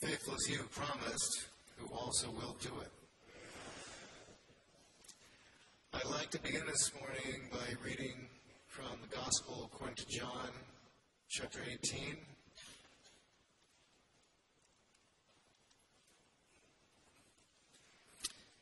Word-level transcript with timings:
Faithful 0.00 0.34
is 0.34 0.46
he 0.46 0.54
who 0.54 0.62
promised, 0.68 1.48
who 1.76 1.92
also 1.92 2.30
will 2.30 2.56
do 2.60 2.70
it. 2.80 2.90
I'd 5.92 6.08
like 6.12 6.30
to 6.30 6.40
begin 6.40 6.62
this 6.68 6.92
morning 6.94 7.48
by 7.50 7.74
reading 7.84 8.28
from 8.68 8.96
the 9.02 9.16
Gospel 9.16 9.68
according 9.72 9.96
to 9.96 10.06
John, 10.06 10.50
chapter 11.28 11.58
18. 11.68 12.16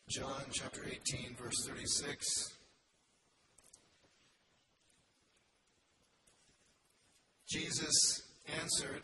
John 0.08 0.44
chapter 0.52 0.86
18, 0.90 1.36
verse 1.36 1.66
36. 1.68 2.26
Jesus 7.46 8.22
answered, 8.58 9.02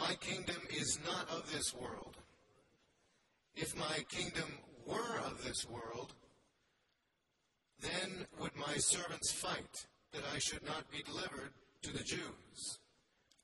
My 0.00 0.14
kingdom 0.14 0.56
is 0.70 0.98
not 1.04 1.28
of 1.30 1.52
this 1.52 1.74
world. 1.74 2.16
If 3.54 3.76
my 3.76 3.98
kingdom 4.08 4.50
were 4.86 5.18
of 5.26 5.44
this 5.44 5.68
world, 5.68 6.14
then 7.80 8.26
would 8.40 8.56
my 8.56 8.74
servants 8.76 9.30
fight 9.32 9.86
that 10.12 10.22
I 10.34 10.38
should 10.38 10.64
not 10.64 10.90
be 10.90 11.02
delivered 11.02 11.52
to 11.82 11.92
the 11.92 12.02
Jews. 12.02 12.78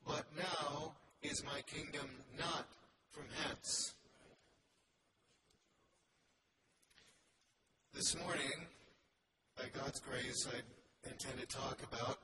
But 0.06 0.24
now 0.36 0.94
is 1.22 1.44
my 1.44 1.60
kingdom 1.62 2.08
not 2.38 2.66
from 3.10 3.26
hence. 3.44 3.94
This 7.92 8.16
morning, 8.16 8.66
by 9.56 9.64
God's 9.78 10.00
grace, 10.00 10.48
I 10.50 11.08
intend 11.08 11.38
to 11.38 11.46
talk 11.46 11.80
about 11.92 12.18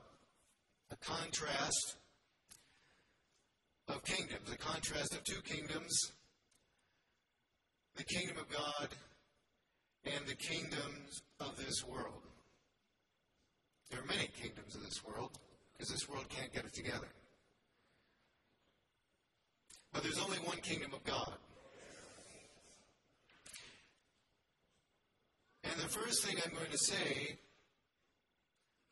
a 0.91 0.95
contrast 0.97 1.97
of 3.87 4.03
kingdoms, 4.03 4.49
the 4.49 4.57
contrast 4.57 5.13
of 5.13 5.23
two 5.23 5.41
kingdoms 5.41 6.13
the 7.95 8.03
kingdom 8.03 8.37
of 8.37 8.49
God 8.49 8.89
and 10.05 10.25
the 10.25 10.35
kingdoms 10.35 11.21
of 11.39 11.55
this 11.57 11.83
world. 11.85 12.21
There 13.91 14.01
are 14.01 14.05
many 14.05 14.29
kingdoms 14.41 14.75
of 14.75 14.83
this 14.83 15.03
world 15.05 15.31
because 15.73 15.89
this 15.89 16.09
world 16.09 16.27
can't 16.29 16.51
get 16.51 16.65
it 16.65 16.73
together. 16.73 17.07
But 19.93 20.01
there's 20.01 20.17
only 20.17 20.37
one 20.39 20.57
kingdom 20.57 20.91
of 20.93 21.03
God. 21.03 21.33
And 25.63 25.73
the 25.73 25.87
first 25.87 26.25
thing 26.25 26.37
I'm 26.43 26.53
going 26.53 26.71
to 26.71 26.77
say 26.77 27.37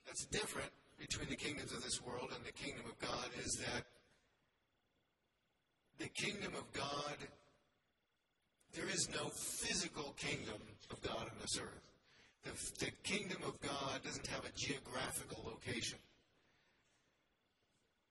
that's 0.06 0.26
different 0.26 0.70
between 1.00 1.30
the 1.30 1.36
kingdoms 1.36 1.74
of 1.74 1.84
this 1.84 2.00
world 2.02 2.30
and 2.36 2.46
the 2.46 2.52
kingdom 2.52 2.86
of 2.86 3.00
God 3.00 3.30
is 3.44 3.52
that 3.66 3.84
the 6.02 6.10
kingdom 6.10 6.54
of 6.58 6.72
God, 6.74 7.18
there 8.74 8.90
is 8.90 9.08
no 9.14 9.30
physical 9.30 10.16
kingdom 10.18 10.62
of 10.90 11.00
God 11.02 11.22
on 11.22 11.38
this 11.40 11.60
earth. 11.62 11.86
The, 12.44 12.86
the 12.86 12.92
kingdom 13.04 13.38
of 13.46 13.60
God 13.62 14.02
doesn't 14.04 14.26
have 14.28 14.44
a 14.46 14.52
geographical 14.56 15.44
location. 15.46 16.00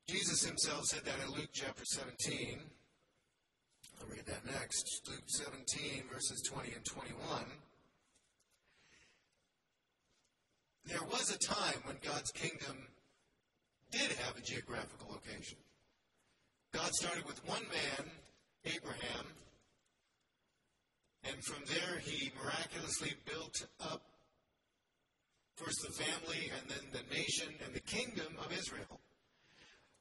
Jesus 0.09 0.45
himself 0.45 0.85
said 0.85 1.05
that 1.05 1.15
in 1.27 1.35
Luke 1.35 1.51
chapter 1.53 1.85
17. 1.85 2.61
I'll 4.01 4.09
read 4.09 4.27
that 4.27 4.47
next. 4.47 5.09
Luke 5.09 5.25
17, 5.27 6.05
verses 6.13 6.43
20 6.49 6.73
and 6.73 6.85
21. 6.85 7.45
There 10.85 11.03
was 11.11 11.35
a 11.35 11.39
time 11.39 11.83
when 11.85 11.97
God's 12.03 12.31
kingdom 12.31 12.77
did 13.91 14.13
have 14.13 14.37
a 14.37 14.43
geographical 14.43 15.09
location. 15.11 15.59
God 16.73 16.95
started 16.95 17.27
with 17.27 17.47
one 17.49 17.63
man, 17.63 18.11
Abraham, 18.65 19.27
and 21.25 21.45
from 21.45 21.63
there 21.67 21.99
he 22.01 22.31
miraculously 22.43 23.13
built 23.27 23.67
up 23.81 24.03
first 25.57 25.79
the 25.87 25.93
family 25.93 26.51
and 26.59 26.71
then 26.71 26.87
the 26.93 27.15
nation 27.15 27.49
and 27.65 27.75
the 27.75 27.81
kingdom 27.81 28.35
of 28.45 28.53
Israel, 28.53 29.01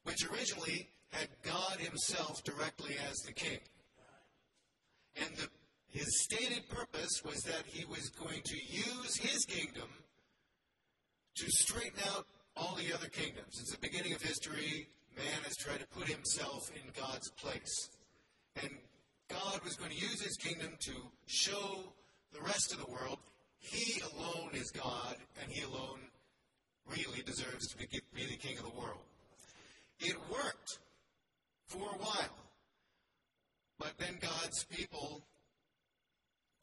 which 0.03 0.25
originally 0.31 0.87
had 1.11 1.27
God 1.43 1.77
himself 1.79 2.43
directly 2.43 2.95
as 3.09 3.17
the 3.25 3.33
king. 3.33 3.59
And 5.17 5.35
the, 5.35 5.47
his 5.87 6.23
stated 6.23 6.69
purpose 6.69 7.21
was 7.25 7.41
that 7.43 7.63
he 7.65 7.83
was 7.85 8.09
going 8.09 8.41
to 8.45 8.55
use 8.55 9.17
his 9.17 9.43
kingdom 9.45 9.89
to 11.35 11.45
straighten 11.49 11.99
out 12.15 12.25
all 12.55 12.75
the 12.75 12.93
other 12.93 13.07
kingdoms. 13.07 13.51
Since 13.51 13.71
the 13.71 13.79
beginning 13.79 14.13
of 14.13 14.21
history, 14.21 14.87
man 15.15 15.43
has 15.43 15.55
tried 15.57 15.79
to 15.79 15.87
put 15.87 16.07
himself 16.07 16.69
in 16.75 16.91
God's 16.99 17.29
place. 17.31 17.89
And 18.61 18.69
God 19.29 19.63
was 19.63 19.75
going 19.75 19.91
to 19.91 19.97
use 19.97 20.21
his 20.21 20.37
kingdom 20.37 20.75
to 20.79 20.93
show 21.27 21.93
the 22.33 22.41
rest 22.41 22.73
of 22.73 22.79
the 22.79 22.91
world 22.91 23.19
he 23.59 24.01
alone 24.01 24.51
is 24.53 24.71
God 24.71 25.15
and 25.41 25.51
he 25.51 25.61
alone 25.63 25.99
really 26.87 27.21
deserves 27.21 27.67
to 27.67 27.77
be, 27.77 27.87
be 28.15 28.25
the 28.25 28.37
king 28.37 28.57
of 28.57 28.63
the 28.63 28.79
world. 28.79 29.03
It 29.99 30.15
worked 30.31 30.79
for 31.67 31.83
a 31.83 31.97
while. 31.97 32.37
But 33.77 33.93
then 33.97 34.17
God's 34.19 34.63
people, 34.65 35.21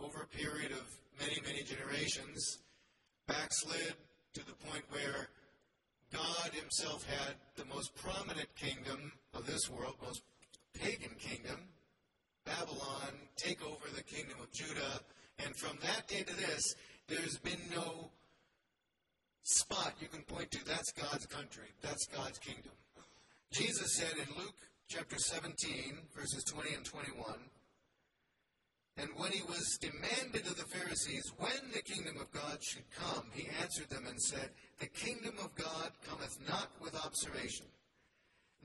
over 0.00 0.22
a 0.22 0.26
period 0.26 0.72
of 0.72 0.84
many, 1.18 1.40
many 1.46 1.62
generations, 1.62 2.58
backslid 3.26 3.94
to 4.34 4.44
the 4.44 4.52
point 4.68 4.84
where 4.90 5.28
God 6.12 6.50
himself 6.52 7.04
had 7.04 7.34
the 7.56 7.64
most 7.74 7.94
prominent 7.96 8.48
kingdom 8.54 9.12
of 9.34 9.46
this 9.46 9.68
world, 9.70 9.94
most 10.02 10.22
pagan 10.74 11.14
kingdom, 11.18 11.60
Babylon, 12.44 13.12
take 13.36 13.64
over 13.66 13.86
the 13.94 14.02
kingdom 14.02 14.38
of 14.40 14.52
Judah. 14.52 15.00
And 15.44 15.54
from 15.56 15.76
that 15.82 16.06
day 16.06 16.22
to 16.22 16.36
this, 16.36 16.74
there's 17.08 17.38
been 17.38 17.60
no 17.74 18.10
spot 19.42 19.94
you 20.00 20.08
can 20.08 20.22
point 20.22 20.50
to. 20.52 20.64
That's 20.64 20.92
God's 20.92 21.26
country. 21.26 21.68
That's 21.82 22.06
God's 22.06 22.38
kingdom. 22.38 22.72
Jesus 23.52 23.96
said 23.96 24.12
in 24.14 24.36
Luke 24.36 24.56
chapter 24.88 25.18
17, 25.18 25.98
verses 26.16 26.44
20 26.44 26.74
and 26.74 26.84
21, 26.84 27.34
and 28.98 29.10
when 29.16 29.32
he 29.32 29.42
was 29.42 29.78
demanded 29.78 30.46
of 30.46 30.56
the 30.56 30.64
Pharisees 30.64 31.30
when 31.36 31.70
the 31.72 31.82
kingdom 31.82 32.16
of 32.18 32.32
God 32.32 32.62
should 32.62 32.90
come, 32.98 33.24
he 33.34 33.48
answered 33.60 33.90
them 33.90 34.06
and 34.08 34.20
said, 34.20 34.50
The 34.78 34.86
kingdom 34.86 35.34
of 35.42 35.54
God 35.54 35.90
cometh 36.08 36.38
not 36.48 36.70
with 36.80 36.96
observation. 37.04 37.66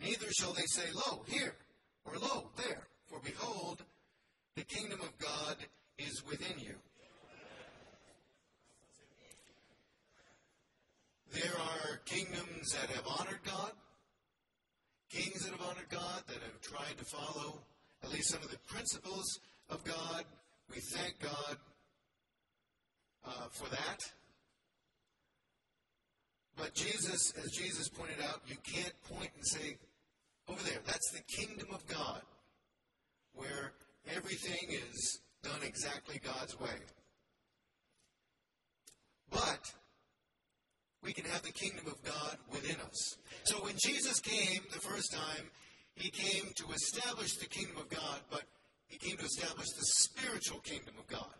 Neither 0.01 0.31
shall 0.31 0.53
they 0.53 0.65
say, 0.67 0.85
Lo, 0.93 1.23
here, 1.27 1.55
or 2.05 2.13
Lo, 2.17 2.49
there. 2.55 2.87
For 3.07 3.19
behold, 3.19 3.83
the 4.55 4.63
kingdom 4.63 5.01
of 5.01 5.17
God 5.17 5.57
is 5.97 6.23
within 6.25 6.57
you. 6.59 6.75
There 11.33 11.59
are 11.59 11.97
kingdoms 12.05 12.71
that 12.71 12.89
have 12.89 13.07
honored 13.07 13.39
God, 13.45 13.71
kings 15.09 15.43
that 15.43 15.51
have 15.51 15.61
honored 15.61 15.89
God, 15.89 16.23
that 16.27 16.41
have 16.41 16.61
tried 16.61 16.97
to 16.97 17.05
follow 17.05 17.59
at 18.03 18.11
least 18.11 18.29
some 18.29 18.41
of 18.41 18.49
the 18.49 18.57
principles 18.67 19.39
of 19.71 19.83
God. 19.83 20.23
We 20.73 20.81
thank 20.93 21.19
God 21.19 21.57
uh, 23.25 23.47
for 23.51 23.69
that. 23.69 23.99
But 26.57 26.73
Jesus, 26.75 27.33
as 27.43 27.51
Jesus 27.51 27.89
pointed 27.89 28.21
out, 28.23 28.41
you 28.47 28.55
can't 28.63 28.93
point 29.09 29.31
and 29.35 29.45
say, 29.45 29.77
over 30.47 30.61
there, 30.63 30.79
that's 30.85 31.11
the 31.11 31.21
kingdom 31.35 31.67
of 31.73 31.85
God, 31.87 32.21
where 33.33 33.73
everything 34.15 34.69
is 34.69 35.19
done 35.43 35.61
exactly 35.63 36.19
God's 36.23 36.59
way. 36.59 36.69
But 39.31 39.73
we 41.03 41.13
can 41.13 41.25
have 41.25 41.41
the 41.41 41.51
kingdom 41.51 41.87
of 41.87 42.03
God 42.03 42.37
within 42.51 42.75
us. 42.81 43.17
So 43.43 43.55
when 43.63 43.75
Jesus 43.77 44.19
came 44.19 44.61
the 44.73 44.79
first 44.79 45.13
time, 45.13 45.49
he 45.95 46.09
came 46.09 46.51
to 46.55 46.65
establish 46.73 47.37
the 47.37 47.47
kingdom 47.47 47.77
of 47.77 47.89
God, 47.89 48.19
but 48.29 48.43
he 48.91 48.97
came 48.97 49.17
to 49.17 49.25
establish 49.25 49.69
the 49.69 49.85
spiritual 49.85 50.59
kingdom 50.59 50.93
of 50.99 51.07
God. 51.07 51.33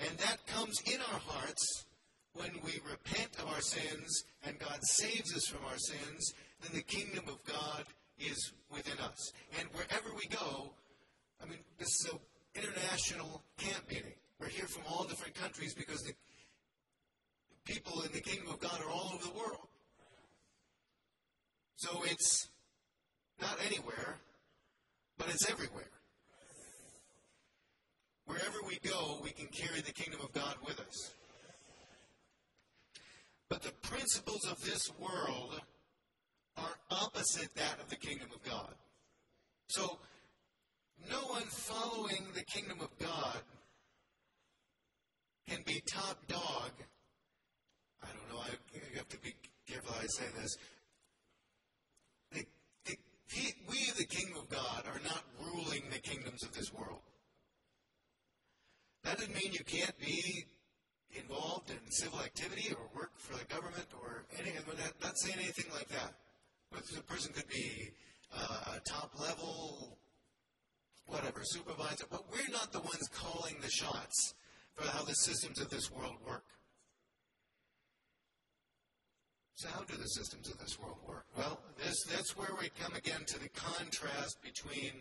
And 0.00 0.16
that 0.18 0.46
comes 0.46 0.80
in 0.86 0.98
our 1.12 1.20
hearts 1.20 1.84
when 2.32 2.50
we 2.64 2.80
repent 2.88 3.36
of 3.38 3.48
our 3.52 3.60
sins 3.60 4.24
and 4.44 4.58
God 4.58 4.78
saves 4.82 5.36
us 5.36 5.46
from 5.46 5.60
our 5.66 5.76
sins, 5.76 6.32
then 6.62 6.72
the 6.74 6.82
kingdom 6.82 7.24
of 7.28 7.44
God 7.44 7.84
is 8.18 8.52
within 8.72 8.98
us. 8.98 9.32
And 9.58 9.68
wherever 9.74 10.08
we 10.16 10.26
go, 10.26 10.72
I 11.42 11.46
mean, 11.46 11.58
this 11.78 11.88
is 11.88 12.10
an 12.12 12.18
international 12.62 13.42
camp 13.58 13.90
meeting. 13.90 14.14
We're 14.38 14.48
here 14.48 14.66
from 14.66 14.84
all 14.88 15.04
different 15.04 15.34
countries 15.34 15.74
because 15.74 16.00
the 16.02 16.14
people 17.66 18.00
in 18.02 18.12
the 18.12 18.20
kingdom 18.20 18.48
of 18.48 18.58
God 18.58 18.80
are 18.80 18.90
all 18.90 19.12
over 19.14 19.24
the 19.24 19.38
world. 19.38 19.68
So 21.76 22.02
it's 22.04 22.48
not 23.40 23.58
anywhere, 23.66 24.18
but 25.20 25.28
it's 25.28 25.48
everywhere. 25.50 25.90
Wherever 28.24 28.58
we 28.66 28.78
go, 28.82 29.20
we 29.22 29.30
can 29.30 29.48
carry 29.48 29.82
the 29.82 29.92
kingdom 29.92 30.20
of 30.22 30.32
God 30.32 30.54
with 30.66 30.80
us. 30.80 31.12
But 33.50 33.62
the 33.62 33.72
principles 33.82 34.46
of 34.50 34.58
this 34.62 34.90
world 34.98 35.60
are 36.56 36.74
opposite 36.90 37.54
that 37.56 37.80
of 37.82 37.90
the 37.90 37.96
kingdom 37.96 38.28
of 38.34 38.42
God. 38.48 38.74
So, 39.68 39.98
no 41.10 41.18
one 41.28 41.42
following 41.42 42.28
the 42.34 42.44
kingdom 42.44 42.78
of 42.80 42.88
God 42.98 43.40
can 45.48 45.58
be 45.66 45.82
top 45.92 46.16
dog. 46.28 46.70
I 48.02 48.06
don't 48.06 48.34
know, 48.34 48.42
I, 48.42 48.96
have 48.96 49.08
to 49.08 49.18
be 49.18 49.34
careful 49.68 49.92
how 49.92 50.00
I 50.00 50.06
say 50.06 50.24
this. 50.40 50.56
The, 52.32 52.44
the, 52.84 52.96
he, 53.32 53.52
we, 53.68 53.90
the 53.96 54.04
kingdom 54.04 54.38
of 54.38 54.48
God, 54.48 54.84
are 54.86 55.00
not 55.04 55.24
ruling 55.40 55.82
the 56.00 56.08
kingdoms 56.08 56.42
of 56.42 56.52
this 56.52 56.72
world. 56.72 57.00
That 59.04 59.18
doesn't 59.18 59.34
mean 59.34 59.52
you 59.52 59.64
can't 59.64 59.98
be 59.98 60.44
involved 61.12 61.70
in 61.70 61.78
civil 61.90 62.20
activity 62.20 62.72
or 62.72 62.88
work 62.94 63.12
for 63.16 63.36
the 63.36 63.44
government 63.46 63.86
or 64.00 64.24
anything. 64.38 64.62
Not, 64.66 64.92
not 65.02 65.18
saying 65.18 65.36
anything 65.38 65.72
like 65.74 65.88
that. 65.88 66.14
But 66.70 66.86
the 66.86 67.02
person 67.02 67.32
could 67.32 67.48
be 67.48 67.90
uh, 68.36 68.76
a 68.76 68.80
top 68.88 69.18
level, 69.18 69.98
whatever, 71.06 71.40
supervisor. 71.42 72.04
But 72.10 72.24
we're 72.30 72.52
not 72.52 72.72
the 72.72 72.80
ones 72.80 73.08
calling 73.12 73.56
the 73.60 73.70
shots 73.70 74.34
for 74.74 74.86
how 74.88 75.02
the 75.04 75.14
systems 75.14 75.60
of 75.60 75.70
this 75.70 75.90
world 75.90 76.16
work. 76.26 76.44
So 79.54 79.68
how 79.74 79.82
do 79.82 79.96
the 79.96 80.08
systems 80.08 80.48
of 80.50 80.58
this 80.58 80.78
world 80.78 80.96
work? 81.06 81.26
Well, 81.36 81.60
this, 81.82 81.96
that's 82.08 82.36
where 82.36 82.48
we 82.60 82.70
come 82.80 82.94
again 82.94 83.24
to 83.26 83.38
the 83.38 83.48
contrast 83.50 84.40
between 84.42 84.92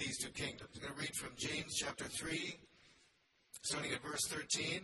these 0.00 0.16
two 0.16 0.30
kingdoms. 0.30 0.70
I'm 0.74 0.80
going 0.80 0.94
to 0.94 1.00
read 1.00 1.14
from 1.14 1.32
James 1.36 1.74
chapter 1.76 2.04
3, 2.04 2.56
starting 3.62 3.92
at 3.92 4.02
verse 4.02 4.26
13. 4.28 4.80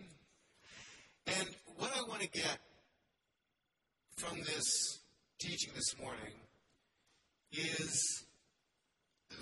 And 1.27 1.49
what 1.79 1.91
I 1.97 2.03
want 2.07 2.21
to 2.21 2.29
get 2.29 2.59
from 4.19 4.39
this 4.41 5.01
teaching 5.41 5.73
this 5.75 5.99
morning 5.99 6.35
is 7.51 8.25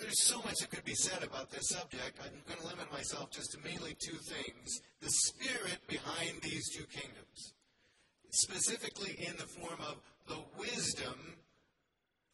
there's 0.01 0.23
so 0.23 0.39
much 0.43 0.55
that 0.61 0.71
could 0.71 0.85
be 0.85 0.95
said 0.95 1.25
about 1.25 1.51
this 1.51 1.69
subject. 1.69 2.21
I'm 2.23 2.31
going 2.47 2.61
to 2.61 2.67
limit 2.69 2.93
myself 2.93 3.33
just 3.33 3.51
to 3.53 3.59
mainly 3.65 3.97
two 3.99 4.17
things 4.17 4.81
the 5.01 5.11
spirit 5.11 5.79
behind 5.89 6.41
these 6.43 6.71
two 6.71 6.85
kingdoms, 6.85 7.55
specifically 8.31 9.17
in 9.27 9.37
the 9.37 9.47
form 9.59 9.81
of 9.81 9.97
the 10.29 10.39
wisdom 10.57 11.35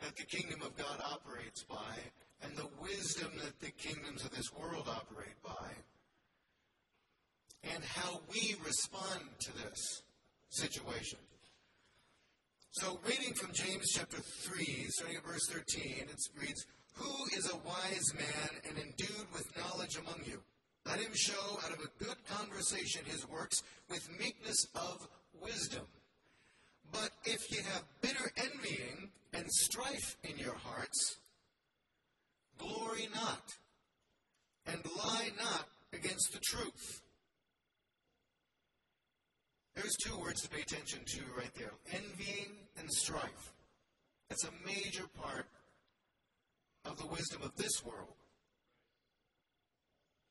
that 0.00 0.14
the 0.16 0.24
kingdom 0.24 0.60
of 0.62 0.76
God 0.76 1.00
operates 1.10 1.64
by, 1.64 1.96
and 2.42 2.56
the 2.56 2.68
wisdom 2.80 3.30
that 3.42 3.60
the 3.60 3.70
kingdoms 3.72 4.24
of 4.24 4.30
this 4.30 4.52
world 4.52 4.88
operate 4.88 5.40
by 5.44 5.70
and 7.62 7.84
how 7.84 8.20
we 8.32 8.56
respond 8.64 9.20
to 9.40 9.52
this 9.64 10.02
situation. 10.48 11.18
So, 12.72 12.98
reading 13.04 13.34
from 13.34 13.52
James 13.52 13.90
chapter 13.92 14.18
3, 14.18 14.86
starting 14.90 15.16
at 15.16 15.24
verse 15.24 15.46
13, 15.50 16.06
it 16.08 16.40
reads, 16.40 16.64
Who 16.94 17.12
is 17.36 17.50
a 17.50 17.56
wise 17.56 18.14
man 18.14 18.60
and 18.68 18.78
endued 18.78 19.26
with 19.32 19.56
knowledge 19.56 19.96
among 19.96 20.20
you? 20.24 20.40
Let 20.86 21.00
him 21.00 21.12
show 21.14 21.58
out 21.64 21.72
of 21.72 21.80
a 21.80 22.04
good 22.04 22.16
conversation 22.28 23.02
his 23.04 23.28
works 23.28 23.62
with 23.90 24.08
meekness 24.18 24.66
of 24.74 25.08
wisdom. 25.42 25.86
But 26.92 27.10
if 27.24 27.50
ye 27.50 27.58
have 27.58 27.84
bitter 28.00 28.32
envying 28.36 29.10
and 29.32 29.50
strife 29.50 30.16
in 30.24 30.38
your 30.38 30.54
hearts, 30.54 31.18
glory 32.60 33.08
not, 33.14 33.42
and 34.66 34.80
lie 34.96 35.30
not 35.38 35.66
against 35.92 36.32
the 36.32 36.40
truth. 36.40 37.00
There's 39.74 39.96
two 40.04 40.16
words 40.18 40.42
to 40.42 40.48
pay 40.48 40.60
attention 40.60 41.00
to 41.06 41.20
right 41.36 41.54
there 41.56 41.72
envying 41.92 42.52
and 42.78 42.90
strife. 42.90 43.52
That's 44.28 44.44
a 44.44 44.66
major 44.66 45.04
part 45.22 45.46
of 46.84 46.98
the 46.98 47.06
wisdom 47.06 47.42
of 47.42 47.56
this 47.56 47.84
world. 47.84 48.14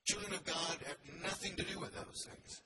Children 0.07 0.33
of 0.33 0.45
God 0.45 0.77
have 0.87 0.97
nothing 1.23 1.55
to 1.55 1.63
do 1.63 1.79
with 1.79 1.93
those 1.93 2.25
things. 2.27 2.61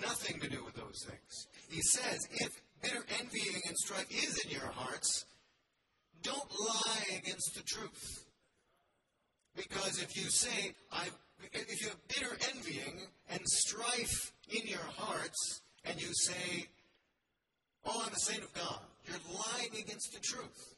Nothing 0.00 0.40
to 0.40 0.48
do 0.48 0.64
with 0.64 0.74
those 0.74 0.98
things. 1.06 1.46
He 1.70 1.80
says, 1.80 2.18
if 2.32 2.50
bitter 2.82 3.04
envying 3.20 3.60
and 3.66 3.76
strife 3.76 4.10
is 4.10 4.38
in 4.44 4.50
your 4.50 4.70
hearts, 4.72 5.24
don't 6.24 6.50
lie 6.60 7.18
against 7.18 7.54
the 7.54 7.62
truth. 7.62 8.24
Because 9.54 10.02
if 10.02 10.16
you 10.16 10.24
say, 10.24 10.74
I, 10.90 11.06
if 11.52 11.80
you 11.80 11.88
have 11.88 12.08
bitter 12.08 12.36
envying 12.52 13.06
and 13.30 13.40
strife 13.44 14.32
in 14.50 14.66
your 14.66 14.84
hearts 14.96 15.60
and 15.84 16.00
you 16.00 16.08
say, 16.12 16.66
Oh, 17.86 18.02
I'm 18.04 18.12
a 18.12 18.18
saint 18.18 18.42
of 18.42 18.52
God, 18.54 18.80
you're 19.06 19.16
lying 19.28 19.84
against 19.84 20.12
the 20.14 20.20
truth. 20.20 20.74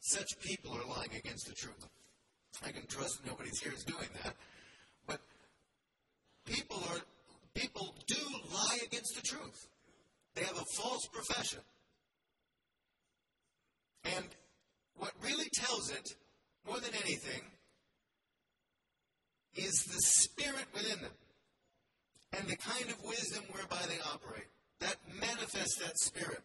Such 0.00 0.38
people 0.40 0.72
are 0.72 0.96
lying 0.96 1.10
against 1.18 1.48
the 1.48 1.54
truth. 1.54 1.88
I 2.64 2.70
can 2.70 2.86
trust 2.86 3.26
nobody's 3.26 3.58
here 3.60 3.72
is 3.72 3.82
doing 3.82 4.08
that. 4.22 4.34
But 5.06 5.20
people 6.46 6.82
are 6.90 7.00
people 7.54 7.94
do 8.06 8.22
lie 8.52 8.78
against 8.86 9.16
the 9.16 9.22
truth. 9.22 9.68
They 10.34 10.44
have 10.44 10.56
a 10.56 10.64
false 10.76 11.06
profession. 11.12 11.60
And 14.04 14.26
what 14.96 15.12
really 15.22 15.48
tells 15.52 15.90
it, 15.90 16.14
more 16.66 16.80
than 16.80 16.94
anything, 17.04 17.42
is 19.56 19.84
the 19.84 20.00
spirit 20.00 20.66
within 20.72 21.00
them 21.00 21.12
and 22.38 22.48
the 22.48 22.56
kind 22.56 22.90
of 22.90 23.04
wisdom 23.04 23.44
whereby 23.52 23.80
they 23.88 23.98
operate. 24.12 24.46
That 24.80 24.96
manifests 25.20 25.76
that 25.76 25.98
spirit. 25.98 26.42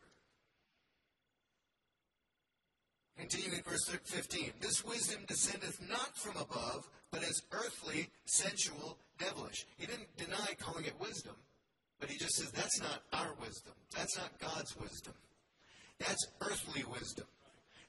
Continuing 3.17 3.57
in 3.57 3.63
verse 3.63 3.85
15. 4.05 4.51
This 4.61 4.85
wisdom 4.85 5.19
descendeth 5.27 5.79
not 5.89 6.15
from 6.17 6.37
above, 6.37 6.87
but 7.11 7.23
is 7.23 7.41
earthly, 7.51 8.09
sensual, 8.25 8.97
devilish. 9.17 9.65
He 9.77 9.85
didn't 9.85 10.15
deny 10.15 10.55
calling 10.59 10.85
it 10.85 10.93
wisdom, 10.99 11.35
but 11.99 12.09
he 12.09 12.17
just 12.17 12.35
says 12.35 12.51
that's 12.51 12.79
not 12.79 13.01
our 13.11 13.33
wisdom. 13.41 13.73
That's 13.95 14.17
not 14.17 14.39
God's 14.39 14.75
wisdom. 14.77 15.13
That's 15.99 16.27
earthly 16.41 16.83
wisdom. 16.93 17.25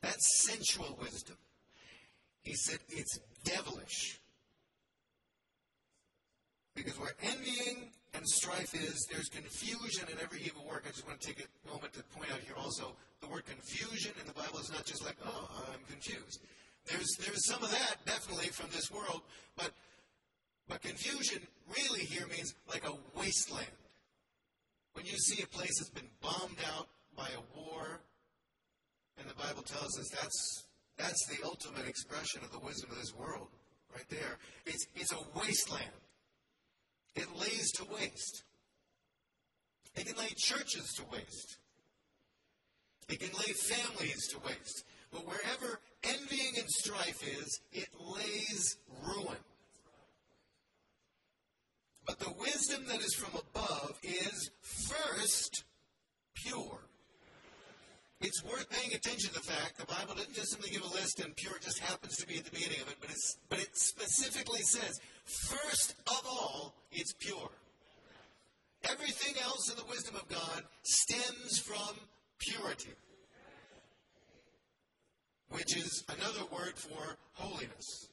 That's 0.03 0.47
sensual 0.47 0.99
wisdom. 1.01 1.37
He 2.43 2.55
said 2.55 2.79
it's 2.89 3.19
devilish. 3.45 4.21
Because 6.75 6.99
where 6.99 7.15
envying 7.23 7.91
and 8.15 8.27
strife 8.27 8.75
is, 8.75 9.07
there's 9.11 9.29
confusion 9.29 10.07
in 10.11 10.19
every 10.23 10.41
evil 10.43 10.65
work. 10.69 10.85
I 10.87 10.91
just 10.91 11.07
want 11.07 11.21
to 11.21 11.27
take 11.27 11.45
a 11.45 11.69
moment 11.71 11.93
to 11.95 12.03
point 12.17 12.33
out 12.33 12.41
here 12.41 12.55
also 12.57 12.97
the 13.21 13.29
word 13.29 13.45
confusion 13.45 14.13
in 14.21 14.27
the 14.27 14.33
Bible 14.33 14.59
is 14.59 14.71
not 14.73 14.85
just 14.85 15.05
like, 15.05 15.17
oh, 15.25 15.49
I'm 15.73 15.81
confused. 15.91 16.41
There's, 16.87 17.09
there's 17.25 17.47
some 17.47 17.63
of 17.63 17.71
that 17.71 17.97
definitely 18.07 18.49
from 18.49 18.71
this 18.73 18.91
world, 18.91 19.21
but, 19.57 19.73
but 20.69 20.81
confusion 20.81 21.43
really 21.77 22.01
here 22.01 22.27
means 22.29 22.55
like 22.69 22.89
a 22.89 22.93
wasteland. 23.19 23.67
When 24.95 25.05
you 25.05 25.17
see 25.19 25.43
a 25.43 25.47
place 25.47 25.79
that's 25.79 25.91
been 25.91 26.09
bombed 26.21 26.57
out 26.77 26.89
by 27.17 27.29
a 27.29 27.61
war, 27.61 28.01
and 29.21 29.29
the 29.29 29.35
Bible 29.35 29.63
tells 29.63 29.99
us 29.99 30.09
that's, 30.11 30.65
that's 30.97 31.27
the 31.27 31.45
ultimate 31.45 31.87
expression 31.87 32.41
of 32.43 32.51
the 32.53 32.59
wisdom 32.59 32.91
of 32.91 32.99
this 32.99 33.15
world, 33.15 33.49
right 33.95 34.09
there. 34.09 34.39
It's, 34.67 34.87
it's 34.95 35.13
a 35.13 35.39
wasteland. 35.39 35.85
It 37.15 37.27
lays 37.39 37.71
to 37.73 37.85
waste. 37.85 38.45
It 39.95 40.07
can 40.07 40.17
lay 40.17 40.31
churches 40.37 40.93
to 40.97 41.03
waste. 41.13 41.59
It 43.09 43.21
can 43.21 43.31
lay 43.37 43.53
families 43.53 44.29
to 44.29 44.39
waste. 44.47 44.85
But 45.13 45.27
wherever 45.27 45.81
envying 46.05 46.53
and 46.59 46.71
strife 46.71 47.27
is, 47.27 47.61
it 47.73 47.89
lays 47.99 48.77
ruin. 49.05 49.37
But 52.07 52.21
the 52.21 52.33
wisdom 52.39 52.87
that 52.89 53.01
is 53.01 53.15
from 53.15 53.39
above 53.39 53.99
is 54.03 54.51
first 54.63 55.65
pure. 56.35 56.81
It's 58.21 58.45
worth 58.45 58.67
paying 58.81 58.95
attention 58.95 59.29
to 59.29 59.35
the 59.35 59.47
fact 59.47 59.77
the 59.77 59.87
Bible 59.87 60.15
didn't 60.15 60.35
just 60.35 60.53
simply 60.53 60.71
give 60.71 60.83
a 60.83 60.95
list 60.95 61.21
and 61.21 61.35
pure 61.37 61.53
just 61.61 61.79
happens 61.81 62.17
to 62.17 62.27
be 62.27 62.39
at 62.39 62.45
the 62.45 62.51
beginning 62.51 62.81
of 62.81 62.89
it, 62.89 62.97
but, 63.01 63.11
but 63.49 63.59
it 63.59 63.77
specifically 63.77 64.61
says, 64.61 64.99
first 65.25 65.95
of 66.07 66.23
all, 66.27 66.75
it's 66.93 67.13
pure. 67.21 67.51
Everything 68.89 69.35
else 69.43 69.71
in 69.71 69.77
the 69.77 69.85
wisdom 69.91 70.15
of 70.17 70.27
God 70.29 70.63
stems 70.83 71.59
from 71.59 71.95
purity, 72.39 72.95
which 75.51 75.77
is 75.77 76.05
another 76.09 76.47
word 76.51 76.77
for 76.77 77.17
holiness. 77.35 78.09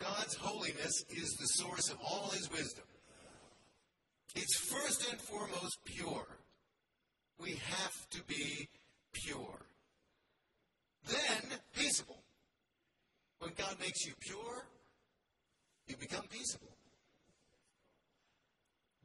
God's 0.00 0.34
holiness 0.34 1.04
is 1.10 1.36
the 1.38 1.62
source 1.62 1.90
of 1.90 1.98
all 2.02 2.30
his 2.30 2.50
wisdom. 2.50 2.84
It's 4.34 4.58
first 4.68 5.08
and 5.10 5.20
foremost 5.20 5.78
pure. 5.84 6.26
We 7.38 7.52
have 7.52 8.10
to 8.10 8.22
be 8.24 8.68
pure. 9.12 9.66
Then 11.06 11.58
peaceable. 11.74 12.22
When 13.38 13.52
God 13.56 13.76
makes 13.80 14.04
you 14.06 14.12
pure, 14.20 14.66
you 15.86 15.96
become 15.96 16.24
peaceable. 16.28 16.74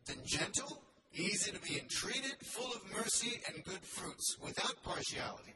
Then 0.05 0.17
gentle, 0.25 0.81
easy 1.13 1.51
to 1.51 1.59
be 1.59 1.79
entreated, 1.79 2.35
full 2.43 2.71
of 2.73 2.81
mercy 2.91 3.39
and 3.47 3.63
good 3.63 3.83
fruits, 3.83 4.37
without 4.43 4.81
partiality 4.83 5.55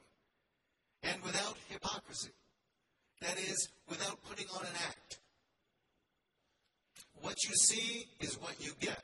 and 1.04 1.22
without 1.24 1.56
hypocrisy. 1.70 2.32
That 3.22 3.38
is, 3.40 3.70
without 3.90 4.22
putting 4.28 4.48
on 4.56 4.62
an 4.62 4.75
act. 4.88 5.20
What 7.22 7.36
you 7.48 7.56
see 7.56 8.08
is 8.20 8.36
what 8.40 8.56
you 8.60 8.72
get. 8.80 9.02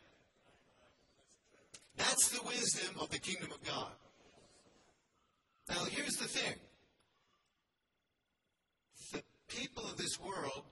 That's 1.97 2.29
the 2.29 2.45
wisdom 2.45 2.95
of 2.99 3.09
the 3.09 3.19
kingdom 3.19 3.51
of 3.51 3.63
God. 3.63 3.91
Now, 5.69 5.85
here's 5.85 6.15
the 6.17 6.27
thing 6.27 6.55
people 9.57 9.83
of 9.83 9.97
this 9.97 10.19
world 10.19 10.63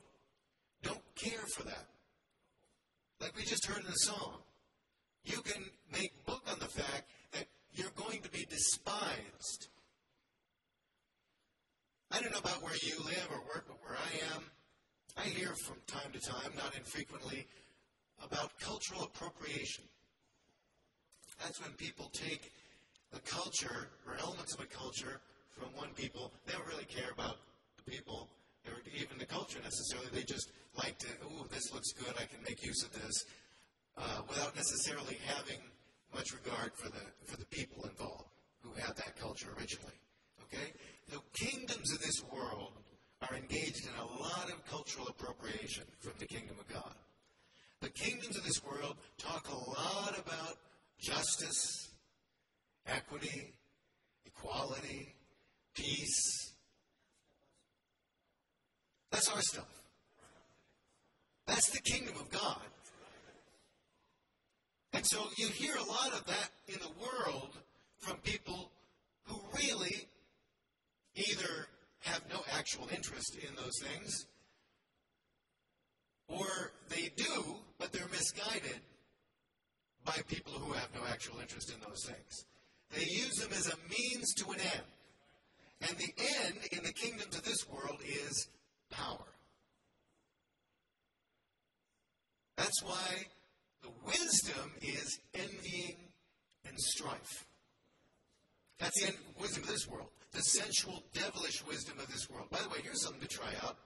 don't 0.81 1.03
care 1.15 1.45
for 1.55 1.63
that. 1.63 1.88
Like 3.21 3.36
we 3.36 3.43
just 3.43 3.65
heard 3.65 3.79
in 3.79 3.86
the 3.86 3.91
song. 3.91 4.38
You 5.25 5.41
can 5.41 5.63
make 5.91 6.25
book 6.25 6.41
on 6.50 6.59
the 6.59 6.65
fact 6.65 7.03
that 7.33 7.45
you're 7.74 7.91
going 7.95 8.21
to 8.21 8.29
be 8.29 8.45
despised. 8.50 9.67
I 12.12 12.21
don't 12.21 12.31
know 12.31 12.39
about 12.39 12.63
where 12.63 12.75
you 12.81 12.95
live 13.03 13.27
or 13.31 13.39
work, 13.53 13.65
but 13.67 13.77
where 13.83 13.98
I 13.98 14.36
am, 14.36 14.43
I 15.17 15.24
hear 15.24 15.53
from 15.65 15.77
time 15.86 16.12
to 16.13 16.19
time, 16.19 16.51
not 16.55 16.75
infrequently, 16.75 17.45
about 18.24 18.57
cultural 18.59 19.03
appropriation. 19.03 19.83
That's 21.43 21.62
when 21.62 21.71
people 21.74 22.09
take 22.13 22.51
a 23.13 23.19
culture 23.19 23.89
or 24.07 24.15
elements 24.19 24.55
of 24.55 24.62
a 24.62 24.65
culture 24.65 25.21
from 25.51 25.69
one 25.75 25.89
people. 25.95 26.31
They 26.45 26.53
don't 26.53 26.67
really 26.67 26.86
care 26.86 27.12
about 27.13 27.38
the 27.77 27.91
people 27.91 28.29
or 28.68 28.75
even 28.96 29.18
the 29.18 29.25
culture 29.25 29.60
necessarily. 29.63 30.08
They 30.13 30.24
just 30.24 30.51
like 30.75 30.98
to, 31.00 31.08
ooh, 31.25 31.48
this 31.51 31.74
looks 31.74 31.92
good. 31.94 32.13
I 32.18 32.25
can 32.25 32.42
make 32.48 32.63
use 32.63 32.84
of 32.84 32.92
this, 32.94 33.25
uh, 33.98 34.22
without 34.28 34.56
necessarily 34.56 35.18
having 35.25 35.60
much 36.13 36.34
regard 36.34 36.74
for 36.74 36.89
the 36.89 37.01
for 37.25 37.38
the 37.38 37.46
people 37.46 37.86
involved 37.86 38.30
who 38.62 38.72
had 38.80 38.96
that 38.98 39.16
culture 39.20 39.50
originally. 39.58 39.94
Okay, 40.44 40.74
the 41.10 41.20
kingdoms 41.34 41.92
of 41.94 42.00
this 42.00 42.24
world 42.32 42.74
are 43.30 43.36
engaged 43.36 43.86
in 43.86 43.94
a 44.00 44.22
lot 44.22 44.50
of 44.50 44.66
cultural 44.66 45.08
appropriation 45.08 45.84
from 46.00 46.13
the 46.20 46.25
kingdom 46.25 46.56
of 46.60 46.68
God. 46.68 46.96
The 47.82 47.89
kingdoms 47.89 48.38
of 48.38 48.44
this 48.44 48.62
world 48.63 48.98
talk 49.18 49.48
a 49.50 49.56
lot 49.56 50.18
about 50.18 50.58
justice, 51.00 51.89
equity, 52.88 53.54
equality, 54.25 55.16
peace. 55.75 56.49
That's 59.12 59.30
our 59.30 59.42
stuff. 59.42 59.68
That's 61.48 61.70
the 61.72 61.80
kingdom 61.80 62.16
of 62.20 62.30
God. 62.30 62.62
And 64.94 65.06
so 65.06 65.28
you 65.38 65.48
hear 65.48 65.75
a 65.75 65.84
lot 65.84 66.13
of 66.13 66.25
that 66.25 66.50
in 66.68 66.80
the 66.80 66.92
world 67.01 67.50
from 68.00 68.18
people 68.18 68.72
who 69.24 69.39
really 69.56 70.08
either 71.16 71.68
have 72.01 72.22
no 72.32 72.42
actual 72.54 72.88
interest 72.96 73.36
in 73.36 73.56
those 73.56 73.80
things, 73.82 74.25
or 76.28 76.72
they 76.89 77.12
do, 77.16 77.56
but 77.78 77.92
they're 77.92 78.08
misguided 78.12 78.80
by 80.06 80.18
people 80.28 80.54
who 80.54 80.74
have 80.74 80.89
no 80.96 81.01
actual 81.10 81.39
interest 81.39 81.72
in 81.74 81.80
those 81.88 82.06
things. 82.06 82.46
They 82.96 83.06
use 83.06 83.36
them 83.36 83.51
as 83.51 83.68
a 83.68 83.75
means 83.89 84.34
to 84.36 84.51
an 84.51 84.60
end. 84.60 84.88
And 85.82 85.98
the 85.98 86.13
end 86.44 86.58
in 86.72 86.84
the 86.84 86.94
kingdoms 86.94 87.36
of 87.36 87.44
this 87.44 87.68
world 87.70 88.00
is 88.06 88.48
power. 88.89 89.25
That's 92.79 92.91
why 92.91 93.25
the 93.81 93.89
wisdom 94.05 94.71
is 94.81 95.19
envying 95.33 95.98
and 96.65 96.79
strife. 96.79 97.45
That's 98.77 99.05
the 99.05 99.13
wisdom 99.41 99.63
of 99.63 99.69
this 99.69 99.88
world. 99.88 100.07
The 100.31 100.41
sensual, 100.41 101.03
devilish 101.13 101.65
wisdom 101.67 102.00
of 102.00 102.07
this 102.07 102.29
world. 102.29 102.50
By 102.50 102.59
the 102.62 102.69
way, 102.69 102.77
here's 102.81 103.01
something 103.03 103.21
to 103.21 103.27
try 103.27 103.51
out. 103.63 103.77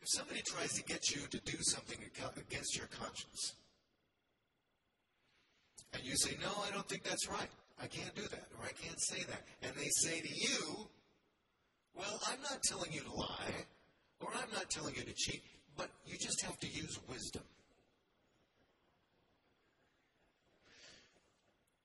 If 0.00 0.08
somebody 0.10 0.42
tries 0.46 0.74
to 0.74 0.84
get 0.84 1.10
you 1.10 1.22
to 1.30 1.40
do 1.40 1.58
something 1.62 1.98
against 2.36 2.76
your 2.76 2.86
conscience, 2.86 3.54
and 5.94 6.04
you 6.04 6.14
say, 6.16 6.36
No, 6.40 6.50
I 6.64 6.72
don't 6.72 6.88
think 6.88 7.02
that's 7.02 7.28
right. 7.28 7.50
I 7.82 7.86
can't 7.86 8.14
do 8.14 8.22
that, 8.22 8.46
or 8.58 8.66
I 8.66 8.72
can't 8.80 9.00
say 9.00 9.24
that. 9.24 9.42
And 9.62 9.72
they 9.74 9.88
say 9.88 10.20
to 10.20 10.28
you, 10.28 10.88
Well, 11.96 12.20
I'm 12.28 12.40
not 12.42 12.62
telling 12.62 12.92
you 12.92 13.00
to 13.00 13.12
lie, 13.12 13.66
or 14.20 14.28
I'm 14.34 14.52
not 14.52 14.70
telling 14.70 14.94
you 14.94 15.02
to 15.02 15.14
cheat, 15.14 15.42
but 15.78 15.88
you 16.04 16.18
just 16.18 16.42
have 16.42 16.58
to 16.58 16.66
use 16.66 16.98
wisdom. 17.08 17.42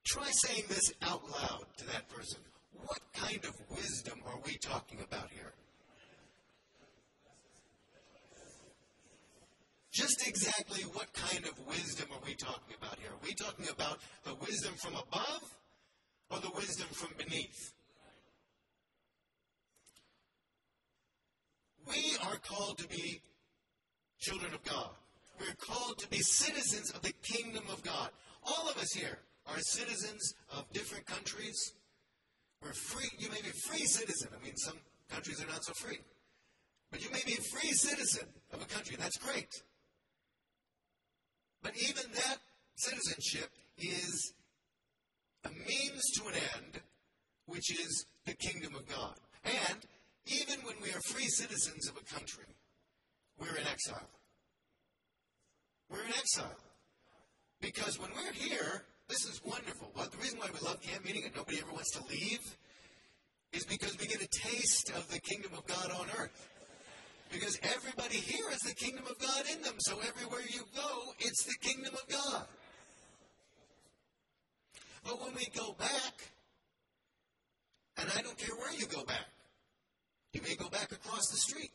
Try 0.06 0.30
saying 0.32 0.64
this 0.68 0.92
out 1.04 1.22
loud 1.32 1.66
to 1.78 1.86
that 1.88 2.10
person. 2.10 2.40
What 2.86 3.00
kind 3.14 3.40
of 3.46 3.56
wisdom 3.70 4.20
are 4.28 4.40
we 4.46 4.58
talking 4.58 5.00
about 5.08 5.30
here? 5.30 5.54
Just 9.94 10.28
exactly 10.28 10.82
what 10.84 11.14
kind 11.14 11.46
of 11.46 11.54
wisdom 11.68 12.08
are 12.12 12.26
we 12.26 12.34
talking 12.34 12.76
about 12.82 12.98
here? 13.00 13.12
Are 13.12 13.24
we 13.24 13.34
talking 13.36 13.68
about 13.70 14.00
the 14.26 14.34
wisdom 14.36 14.74
from 14.82 14.96
above 14.96 15.44
or 16.32 16.40
the 16.40 16.50
wisdom 16.56 16.88
from 16.92 17.10
beneath? 17.18 17.72
We 21.88 22.18
are 22.26 22.38
called 22.38 22.80
to 22.80 22.88
be 22.88 23.22
children 24.24 24.54
of 24.54 24.64
God. 24.64 24.90
We're 25.40 25.56
called 25.60 26.00
to 26.00 26.08
be 26.08 26.20
citizens 26.20 26.92
of 26.92 27.02
the 27.02 27.12
kingdom 27.22 27.64
of 27.72 27.84
God. 27.84 28.10
All 28.44 28.70
of 28.70 28.78
us 28.78 28.94
here 28.94 29.20
are 29.48 29.60
citizens 29.60 30.34
of 30.56 30.72
different 30.72 31.06
countries. 31.06 31.74
We're 32.62 32.74
free. 32.74 33.10
You 33.20 33.30
may 33.30 33.42
be 33.42 33.50
a 33.50 33.68
free 33.68 33.86
citizen. 33.86 34.30
I 34.32 34.44
mean, 34.44 34.56
some 34.56 34.78
countries 35.10 35.44
are 35.44 35.48
not 35.48 35.66
so 35.66 35.74
free. 35.74 36.00
But 36.90 37.04
you 37.04 37.12
may 37.12 37.22
be 37.26 37.34
a 37.34 37.42
free 37.52 37.72
citizen 37.72 38.28
of 38.54 38.62
a 38.62 38.66
country, 38.66 38.96
that's 38.98 39.18
great. 39.18 39.50
But 41.62 41.74
even 41.76 42.04
that 42.14 42.38
citizenship 42.76 43.50
is 43.78 44.34
a 45.44 45.50
means 45.50 46.04
to 46.18 46.28
an 46.28 46.36
end, 46.56 46.82
which 47.48 47.72
is 47.72 48.06
the 48.26 48.36
kingdom 48.36 48.76
of 48.76 48.88
God. 48.88 49.16
And 49.44 49.80
even 50.28 50.64
when 50.66 50.76
we 50.82 50.90
are 50.92 51.02
free 51.08 51.28
citizens 51.28 51.90
of 51.90 51.98
a 51.98 52.14
country, 52.14 52.46
we're 53.40 53.56
in 53.56 53.68
exile. 53.68 54.10
We're 55.90 56.04
in 56.04 56.14
exile. 56.18 56.58
Because 57.62 58.00
when 58.00 58.10
we're 58.16 58.34
here, 58.34 58.84
this 59.08 59.26
is 59.26 59.42
wonderful. 59.46 59.92
The 59.96 60.18
reason 60.18 60.40
why 60.40 60.48
we 60.54 60.60
love 60.68 60.82
camp 60.82 61.06
meeting 61.06 61.24
and 61.26 61.36
nobody 61.36 61.60
ever 61.60 61.72
wants 61.72 61.92
to 61.92 62.04
leave 62.10 62.42
is 63.54 63.66
because 63.66 63.98
we 64.00 64.08
get 64.08 64.22
a 64.22 64.28
taste 64.28 64.92
of 64.96 65.08
the 65.10 65.20
kingdom 65.20 65.52
of 65.58 65.66
God 65.68 65.92
on 65.92 66.08
earth. 66.20 66.50
Because 67.32 67.58
everybody 67.64 68.18
here 68.18 68.50
has 68.50 68.60
the 68.60 68.76
kingdom 68.76 69.06
of 69.10 69.18
God 69.20 69.44
in 69.52 69.62
them. 69.62 69.76
So 69.80 69.98
everywhere 70.08 70.42
you 70.50 70.62
go, 70.76 71.14
it's 71.20 71.44
the 71.46 71.56
kingdom 71.62 71.94
of 71.94 72.08
God. 72.08 72.46
But 75.04 75.22
when 75.22 75.34
we 75.36 75.48
go 75.56 75.74
back, 75.74 76.14
and 77.98 78.10
I 78.18 78.22
don't 78.22 78.38
care 78.38 78.56
where 78.56 78.74
you 78.74 78.86
go 78.88 79.04
back, 79.04 79.26
you 80.34 80.42
may 80.42 80.56
go 80.56 80.70
back 80.70 80.92
across 80.92 81.28
the 81.30 81.38
street. 81.38 81.72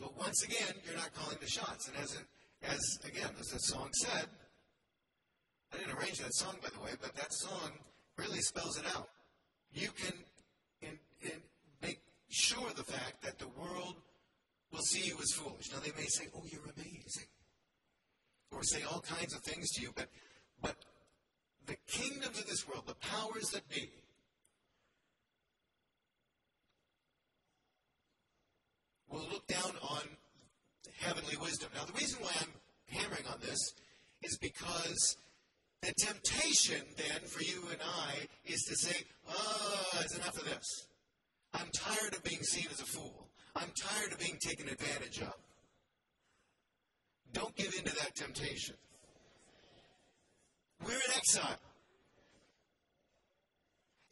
But 0.00 0.16
once 0.18 0.42
again, 0.42 0.74
you're 0.84 0.96
not 0.96 1.12
calling 1.14 1.36
the 1.40 1.48
shots. 1.48 1.88
And 1.88 1.96
as, 1.98 2.14
it, 2.14 2.24
as 2.62 2.98
again, 3.06 3.30
as 3.38 3.48
the 3.48 3.58
song 3.58 3.90
said, 3.92 4.26
I 5.72 5.76
didn't 5.76 5.98
arrange 5.98 6.18
that 6.18 6.34
song, 6.34 6.56
by 6.62 6.70
the 6.70 6.82
way, 6.82 6.92
but 7.00 7.14
that 7.16 7.32
song 7.32 7.72
really 8.16 8.40
spells 8.40 8.78
it 8.78 8.86
out. 8.96 9.08
You 9.72 9.88
can 9.96 10.14
in, 10.80 10.98
in, 11.22 11.40
make 11.82 12.00
sure 12.28 12.70
the 12.74 12.82
fact 12.82 13.22
that 13.22 13.38
the 13.38 13.48
world 13.48 13.96
will 14.72 14.80
see 14.80 15.06
you 15.06 15.16
as 15.20 15.32
foolish. 15.32 15.70
Now, 15.72 15.80
they 15.80 15.92
may 15.96 16.08
say, 16.08 16.24
Oh, 16.34 16.42
you're 16.50 16.64
amazing. 16.76 17.28
Or 18.52 18.62
say 18.64 18.82
all 18.82 19.00
kinds 19.00 19.34
of 19.34 19.42
things 19.42 19.70
to 19.72 19.82
you, 19.82 19.92
but, 19.94 20.08
but 20.60 20.76
the 21.66 21.76
kingdoms 21.86 22.38
of 22.38 22.48
this 22.48 22.66
world, 22.66 22.84
the 22.86 22.94
powers 22.94 23.50
that 23.50 23.68
be, 23.68 23.90
will 29.10 29.26
look 29.30 29.46
down 29.46 29.72
on 29.82 30.02
heavenly 30.98 31.36
wisdom. 31.40 31.68
Now, 31.74 31.84
the 31.84 31.92
reason 31.92 32.22
why 32.22 32.30
I'm 32.40 32.52
hammering 32.86 33.26
on 33.32 33.40
this 33.40 33.74
is 34.22 34.38
because 34.38 35.16
the 35.82 35.92
temptation 35.98 36.82
then 36.96 37.20
for 37.26 37.42
you 37.42 37.62
and 37.70 37.80
I 37.82 38.26
is 38.44 38.62
to 38.64 38.76
say, 38.76 38.96
oh, 39.28 39.98
it's 40.00 40.16
enough 40.16 40.36
of 40.36 40.44
this. 40.44 40.86
I'm 41.54 41.68
tired 41.74 42.14
of 42.14 42.22
being 42.22 42.42
seen 42.42 42.66
as 42.70 42.80
a 42.80 42.84
fool. 42.84 43.26
I'm 43.56 43.70
tired 43.80 44.12
of 44.12 44.18
being 44.18 44.38
taken 44.40 44.68
advantage 44.68 45.20
of. 45.22 45.34
Don't 47.32 47.54
give 47.56 47.74
in 47.78 47.84
to 47.84 47.94
that 47.96 48.14
temptation. 48.14 48.76
We're 50.84 50.92
in 50.92 51.16
exile. 51.16 51.58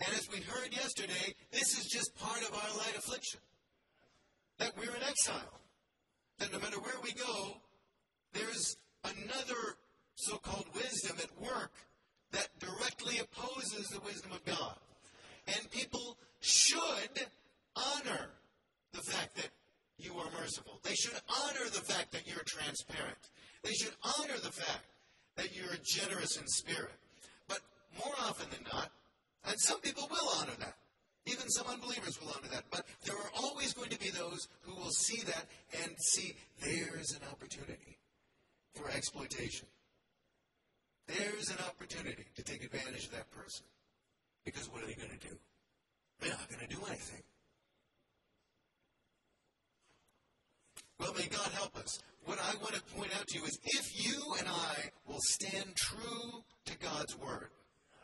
And 0.00 0.17
as 0.17 0.28
we 0.31 0.40
heard 0.40 0.73
yesterday, 0.73 1.35
this 1.50 1.78
is 1.78 1.87
just 1.87 2.17
part 2.17 2.43
of 2.43 2.55
our 2.55 2.78
light 2.78 2.97
affliction. 2.97 3.40
That 4.59 4.73
we're 4.77 4.95
in 4.95 5.03
exile. 5.03 5.61
That 6.38 6.53
no 6.53 6.59
matter 6.59 6.79
where 6.81 7.00
we 7.03 7.12
go, 7.12 7.57
there's 8.33 8.77
another 9.05 9.77
so 10.15 10.37
called 10.37 10.67
wisdom 10.75 11.17
at 11.23 11.41
work 11.41 11.73
that 12.33 12.49
directly 12.59 13.19
opposes 13.19 13.88
the 13.88 14.00
wisdom 14.00 14.33
of 14.33 14.45
God. 14.45 14.75
And 15.47 15.71
people 15.71 16.19
should 16.41 17.27
honor 17.77 18.31
the 18.93 19.00
fact 19.00 19.37
that 19.37 19.49
you 19.99 20.12
are 20.15 20.31
merciful. 20.38 20.81
They 20.83 20.95
should 20.95 21.19
honor 21.29 21.65
the 21.67 21.81
fact 21.81 22.12
that 22.12 22.27
you're 22.27 22.45
transparent. 22.47 23.19
They 23.62 23.73
should 23.73 23.95
honor 24.03 24.38
the 24.43 24.53
fact 24.53 24.85
that 25.37 25.57
you're 25.57 25.77
generous 25.85 26.37
in 26.37 26.47
spirit. 26.47 26.95
But 27.49 27.61
more 27.99 28.15
often 28.21 28.49
than 28.50 28.65
not, 28.73 28.91
and 29.47 29.57
some 29.59 29.81
people 29.81 30.09
will 30.11 30.29
honor 30.41 30.57
that. 30.61 30.75
Even 31.28 31.49
some 31.50 31.66
unbelievers 31.66 32.18
will 32.20 32.28
honor 32.28 32.49
that. 32.52 32.64
But 32.70 32.87
there 33.04 33.16
are 33.16 33.30
always 33.42 33.75
going 33.75 33.90
to 33.90 33.99
be 33.99 34.11
those 34.11 34.49
who 34.62 34.75
will 34.75 34.90
see 34.90 35.20
that 35.23 35.44
and 35.82 35.92
see 35.99 36.35
there's 36.61 37.12
an 37.12 37.20
opportunity 37.30 37.99
for 38.75 38.90
exploitation. 38.90 39.68
There's 41.06 41.50
an 41.50 41.58
opportunity 41.66 42.25
to 42.37 42.42
take 42.42 42.64
advantage 42.64 43.06
of 43.06 43.12
that 43.12 43.30
person. 43.30 43.64
Because 44.44 44.70
what 44.70 44.82
are 44.82 44.87
they 44.87 44.94
going 44.94 45.11
to 45.11 45.28
do? 45.28 45.37
They're 46.20 46.30
not 46.30 46.49
going 46.49 46.66
to 46.66 46.75
do 46.75 46.80
anything. 46.88 47.23
Well, 50.99 51.12
may 51.14 51.26
God 51.26 51.50
help 51.52 51.76
us. 51.76 52.00
What 52.25 52.38
I 52.38 52.56
want 52.62 52.75
to 52.75 52.82
point 52.97 53.11
out 53.18 53.26
to 53.28 53.38
you 53.38 53.44
is 53.44 53.58
if 53.64 54.06
you 54.06 54.35
and 54.38 54.49
I 54.49 54.90
will 55.06 55.20
stand 55.20 55.76
true 55.76 56.42
to 56.66 56.78
God's 56.78 57.16
word, 57.18 57.50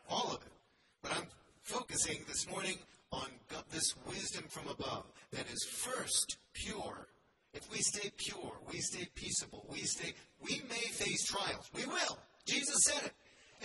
all 0.09 0.29
of 0.29 0.41
it, 0.45 0.53
but 1.01 1.11
I'm 1.11 1.27
focusing 1.61 2.23
this 2.27 2.47
morning 2.49 2.77
on 3.15 3.29
this 3.71 3.93
wisdom 4.07 4.43
from 4.49 4.67
above 4.67 5.05
that 5.31 5.45
is 5.51 5.63
first 5.63 6.37
pure. 6.53 7.07
If 7.53 7.71
we 7.71 7.77
stay 7.77 8.11
pure, 8.17 8.51
we 8.71 8.79
stay 8.79 9.07
peaceable, 9.15 9.65
we 9.69 9.79
stay, 9.79 10.13
we 10.41 10.61
may 10.69 10.85
face 10.91 11.25
trials. 11.25 11.69
We 11.73 11.85
will. 11.85 12.17
Jesus 12.45 12.83
said 12.83 13.05
it. 13.05 13.13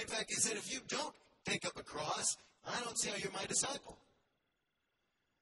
In 0.00 0.07
fact, 0.07 0.26
he 0.28 0.37
said, 0.37 0.57
if 0.57 0.73
you 0.73 0.80
don't 0.88 1.14
take 1.45 1.66
up 1.66 1.76
a 1.78 1.83
cross, 1.83 2.37
I 2.66 2.78
don't 2.85 2.99
see 2.99 3.11
how 3.11 3.16
you're 3.16 3.33
my 3.33 3.45
disciple. 3.47 3.99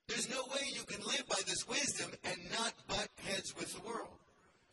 There's 0.09 0.31
no 0.31 0.43
way 0.51 0.63
you 0.73 0.85
can 0.85 1.05
live 1.05 1.25
by 1.29 1.41
this 1.47 1.69
wisdom 1.69 2.11
and 2.25 2.39
not 2.51 2.73
butt 2.89 3.09
heads 3.23 3.55
with 3.59 3.73
the 3.75 3.87
world. 3.87 4.17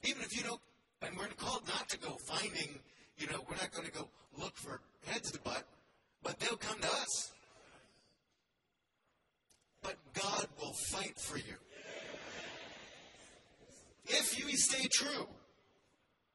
Even 0.03 0.21
if 0.21 0.35
you 0.35 0.43
don't, 0.43 0.61
and 1.01 1.17
we're 1.17 1.27
called 1.35 1.67
not 1.67 1.89
to 1.89 1.99
go 1.99 2.15
finding, 2.25 2.79
you 3.17 3.27
know, 3.27 3.43
we're 3.49 3.57
not 3.57 3.71
going 3.73 3.85
to 3.85 3.91
go 3.91 4.07
look 4.39 4.55
for 4.55 4.79
heads 5.05 5.31
to 5.31 5.39
butt, 5.41 5.63
but 6.23 6.39
they'll 6.39 6.57
come 6.57 6.79
to 6.79 6.87
us. 6.87 7.33
But 9.85 9.97
God 10.13 10.47
will 10.59 10.73
fight 10.91 11.19
for 11.19 11.37
you. 11.37 11.55
If 14.05 14.39
you 14.39 14.57
stay 14.57 14.87
true. 14.91 15.27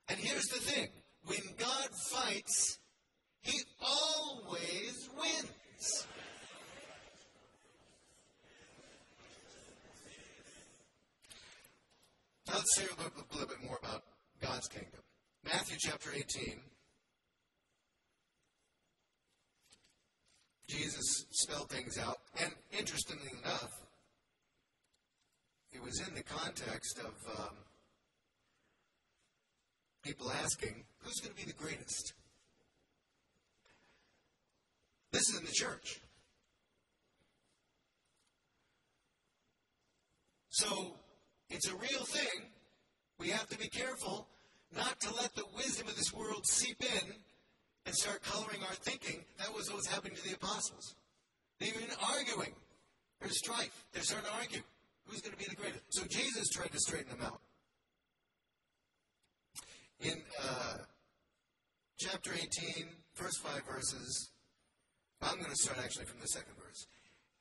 And 0.09 0.19
here's 0.19 0.47
the 0.47 0.61
thing 0.61 0.89
when 1.25 1.41
God 1.59 1.89
fights, 2.11 2.79
he 3.43 3.61
always 3.81 5.09
wins. 5.17 6.07
Now 12.47 12.55
let's 12.55 12.77
say 12.77 12.85
a 12.85 13.03
little, 13.03 13.25
little 13.33 13.49
bit 13.49 13.65
more 13.65 13.79
about 13.83 14.03
God's 14.41 14.69
kingdom. 14.69 15.01
Matthew 15.45 15.77
chapter 15.81 16.11
18. 16.15 16.61
Jesus 20.71 21.27
spelled 21.31 21.69
things 21.69 21.99
out. 21.99 22.19
And 22.41 22.53
interestingly 22.79 23.31
enough, 23.43 23.73
it 25.73 25.83
was 25.83 26.01
in 26.07 26.15
the 26.15 26.23
context 26.23 26.99
of 26.99 27.13
um, 27.39 27.55
people 30.03 30.31
asking, 30.31 30.85
who's 31.03 31.21
going 31.21 31.35
to 31.35 31.45
be 31.45 31.51
the 31.51 31.59
greatest? 31.59 32.13
This 35.13 35.29
is 35.29 35.39
in 35.39 35.45
the 35.45 35.53
church. 35.53 36.01
So 40.51 40.95
it's 41.49 41.69
a 41.69 41.75
real 41.75 42.05
thing. 42.05 42.51
We 43.19 43.29
have 43.31 43.49
to 43.49 43.59
be 43.59 43.69
careful 43.69 44.29
not 44.75 45.01
to 45.01 45.15
let 45.15 45.35
the 45.35 45.45
wisdom 45.57 45.89
of 45.89 45.97
this 45.97 46.13
world 46.15 46.47
seep 46.47 46.81
in 46.81 47.15
and 47.91 47.99
start 47.99 48.23
coloring 48.23 48.63
our 48.63 48.75
thinking. 48.87 49.25
That 49.39 49.53
was 49.53 49.67
what 49.67 49.79
was 49.79 49.87
happening 49.89 50.15
to 50.15 50.23
the 50.23 50.37
apostles. 50.37 50.95
They've 51.59 51.75
been 51.75 51.91
arguing. 52.15 52.55
There's 53.21 53.37
strife. 53.37 53.85
They're 53.93 54.05
starting 54.05 54.31
to 54.31 54.37
argue. 54.37 54.63
Who's 55.07 55.21
going 55.21 55.33
to 55.33 55.39
be 55.39 55.51
the 55.51 55.57
greatest? 55.57 55.83
So 55.89 56.07
Jesus 56.09 56.49
tried 56.51 56.71
to 56.71 56.79
straighten 56.79 57.11
them 57.11 57.27
out. 57.27 57.41
In 59.99 60.23
uh, 60.41 60.77
chapter 61.99 62.31
18, 62.33 62.87
first 63.15 63.43
five 63.43 63.63
verses, 63.67 64.31
I'm 65.21 65.39
going 65.39 65.51
to 65.51 65.57
start 65.57 65.79
actually 65.83 66.07
from 66.07 66.21
the 66.21 66.29
second 66.29 66.55
verse. 66.63 66.87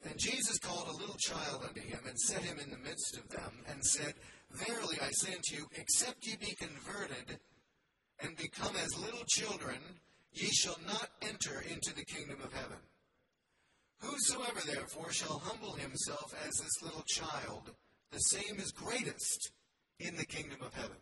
And 0.10 0.18
Jesus 0.18 0.58
called 0.58 0.88
a 0.88 0.98
little 0.98 1.18
child 1.20 1.62
unto 1.68 1.82
him 1.82 2.00
and 2.08 2.20
set 2.20 2.42
him 2.42 2.58
in 2.58 2.72
the 2.72 2.90
midst 2.90 3.18
of 3.18 3.30
them 3.30 3.54
and 3.70 3.86
said, 3.86 4.16
Verily 4.50 4.98
I 5.00 5.12
say 5.12 5.32
unto 5.36 5.58
you, 5.58 5.68
except 5.78 6.26
ye 6.26 6.38
be 6.38 6.56
converted 6.56 7.38
and 8.24 8.36
become 8.36 8.76
as 8.84 8.98
little 8.98 9.24
children, 9.28 9.78
ye 10.34 10.50
shall 10.50 10.78
not 10.86 11.10
enter 11.22 11.64
into 11.72 11.94
the 11.96 12.06
kingdom 12.06 12.40
of 12.44 12.54
heaven. 12.54 12.78
Whosoever 14.02 14.62
therefore 14.66 15.12
shall 15.12 15.40
humble 15.40 15.74
himself 15.74 16.34
as 16.48 16.54
this 16.56 16.82
little 16.82 17.04
child, 17.08 17.72
the 18.12 18.20
same 18.20 18.58
is 18.58 18.72
greatest 18.72 19.52
in 20.00 20.16
the 20.16 20.26
kingdom 20.26 20.60
of 20.62 20.74
heaven. 20.74 20.98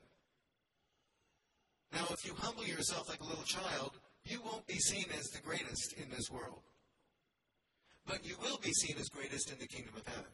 Now, 1.93 2.07
if 2.11 2.25
you 2.25 2.33
humble 2.35 2.65
yourself 2.65 3.07
like 3.07 3.21
a 3.21 3.25
little 3.25 3.43
child, 3.43 3.91
you 4.25 4.41
won't 4.41 4.67
be 4.67 4.79
seen 4.79 5.05
as 5.17 5.27
the 5.27 5.41
greatest 5.41 5.93
in 5.93 6.09
this 6.09 6.29
world. 6.29 6.61
But 8.05 8.25
you 8.25 8.35
will 8.41 8.57
be 8.57 8.71
seen 8.71 8.97
as 8.99 9.09
greatest 9.09 9.51
in 9.51 9.59
the 9.59 9.67
kingdom 9.67 9.93
of 9.95 10.07
heaven. 10.07 10.31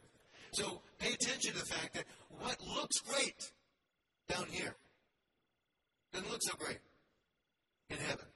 So 0.52 0.80
pay 0.98 1.12
attention 1.12 1.52
to 1.52 1.58
the 1.58 1.66
fact 1.66 1.94
that 1.94 2.04
what 2.40 2.56
looks 2.60 3.00
great 3.00 3.52
down 4.28 4.46
here 4.50 4.74
doesn't 6.12 6.30
look 6.30 6.42
so 6.42 6.54
great 6.56 6.78
in 7.90 7.98
heaven. 7.98 8.26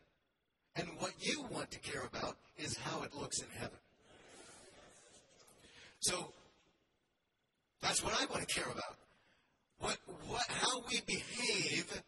And 0.78 0.88
what 0.98 1.12
you 1.18 1.44
want 1.50 1.72
to 1.72 1.78
care 1.80 2.04
about 2.04 2.36
is 2.56 2.76
how 2.78 3.02
it 3.02 3.12
looks 3.12 3.40
in 3.40 3.48
heaven. 3.58 3.78
So 6.00 6.32
that's 7.82 8.02
what 8.02 8.14
I 8.14 8.26
want 8.26 8.46
to 8.48 8.54
care 8.54 8.70
about. 8.70 8.96
What, 9.80 9.96
what, 10.28 10.46
how 10.48 10.82
we 10.88 11.00
behave, 11.04 12.02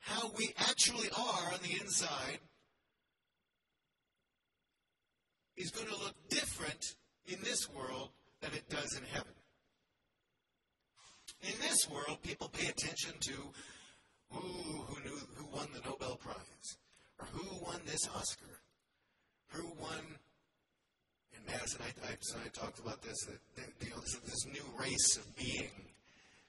how 0.00 0.30
we 0.38 0.54
actually 0.58 1.08
are 1.10 1.52
on 1.52 1.58
the 1.62 1.78
inside, 1.80 2.38
is 5.56 5.70
going 5.70 5.88
to 5.88 5.96
look 5.96 6.14
different 6.30 6.82
in 7.26 7.38
this 7.42 7.68
world 7.70 8.10
than 8.40 8.52
it 8.52 8.68
does 8.70 8.96
in 8.96 9.02
heaven. 9.12 9.32
In 11.42 11.60
this 11.60 11.88
world, 11.90 12.22
people 12.22 12.48
pay 12.48 12.68
attention 12.68 13.12
to 13.20 13.32
ooh, 14.34 14.84
who 14.86 15.02
knew 15.02 15.18
who 15.34 15.46
won 15.54 15.68
the 15.74 15.88
Nobel 15.88 16.16
Prize, 16.16 16.78
who 17.32 17.64
won 17.64 17.80
this 17.86 18.08
Oscar, 18.14 18.60
who 19.48 19.64
won. 19.80 20.00
In 21.36 21.44
Madison, 21.46 21.80
I, 21.82 22.08
I, 22.08 22.12
I 22.12 22.48
talked 22.48 22.78
about 22.78 23.02
this. 23.02 23.16
That, 23.56 23.68
you 23.80 23.90
know, 23.90 24.00
this, 24.00 24.16
this 24.24 24.46
new 24.46 24.64
race 24.80 25.16
of 25.16 25.36
being 25.36 25.70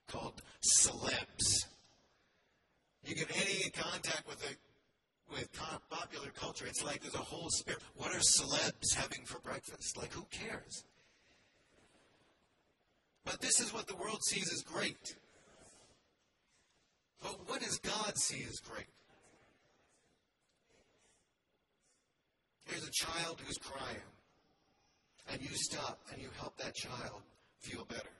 called 0.07 0.41
celebs. 0.61 1.65
You 3.05 3.15
get 3.15 3.29
any 3.35 3.69
contact 3.71 4.27
with 4.27 4.43
a 4.43 4.55
with 5.31 5.51
popular 5.89 6.29
culture, 6.31 6.65
it's 6.65 6.83
like 6.83 7.01
there's 7.01 7.15
a 7.15 7.17
whole 7.17 7.49
spirit. 7.49 7.81
What 7.95 8.11
are 8.11 8.19
celebs 8.19 8.95
having 8.95 9.25
for 9.25 9.39
breakfast? 9.39 9.97
Like, 9.97 10.11
who 10.11 10.25
cares? 10.31 10.83
But 13.25 13.41
this 13.41 13.59
is 13.59 13.73
what 13.73 13.87
the 13.87 13.95
world 13.95 14.23
sees 14.23 14.51
as 14.51 14.61
great. 14.61 15.15
But 17.21 17.47
what 17.47 17.61
does 17.61 17.77
God 17.79 18.17
see 18.17 18.43
as 18.49 18.59
great? 18.59 18.87
Here's 22.69 22.87
a 22.87 22.91
child 22.91 23.41
who's 23.45 23.57
crying, 23.57 24.05
and 25.31 25.41
you 25.41 25.49
stop 25.53 25.99
and 26.13 26.21
you 26.21 26.29
help 26.37 26.55
that 26.57 26.75
child 26.75 27.21
feel 27.61 27.83
better. 27.85 28.13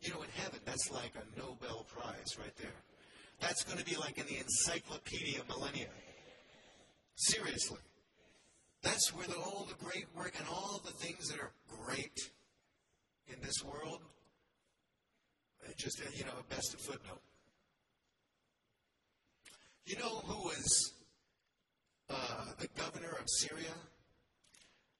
You 0.00 0.10
know, 0.10 0.22
in 0.22 0.30
heaven, 0.34 0.58
that's 0.64 0.90
like 0.90 1.12
a 1.14 1.38
Nobel 1.38 1.86
Prize 1.94 2.36
right 2.38 2.56
there. 2.56 2.74
That's 3.40 3.62
going 3.62 3.78
to 3.78 3.84
be 3.84 3.96
like 3.96 4.18
in 4.18 4.26
the 4.26 4.38
Encyclopedia 4.38 5.42
Millennia. 5.48 5.88
Seriously. 7.14 7.78
That's 8.82 9.14
where 9.14 9.26
the, 9.26 9.36
all 9.36 9.68
the 9.68 9.84
great 9.84 10.06
work 10.16 10.34
and 10.38 10.48
all 10.48 10.80
the 10.84 10.92
things 10.92 11.28
that 11.28 11.38
are 11.38 11.52
great 11.84 12.18
in 13.28 13.36
this 13.42 13.62
world, 13.62 14.00
just, 15.76 16.00
you 16.16 16.24
know, 16.24 16.32
a 16.38 16.54
best 16.54 16.74
a 16.74 16.78
footnote. 16.78 17.20
You 19.84 19.96
know 19.98 20.22
who 20.24 20.46
was 20.46 20.94
uh, 22.10 22.44
the 22.58 22.68
governor 22.76 23.16
of 23.20 23.28
Syria 23.28 23.74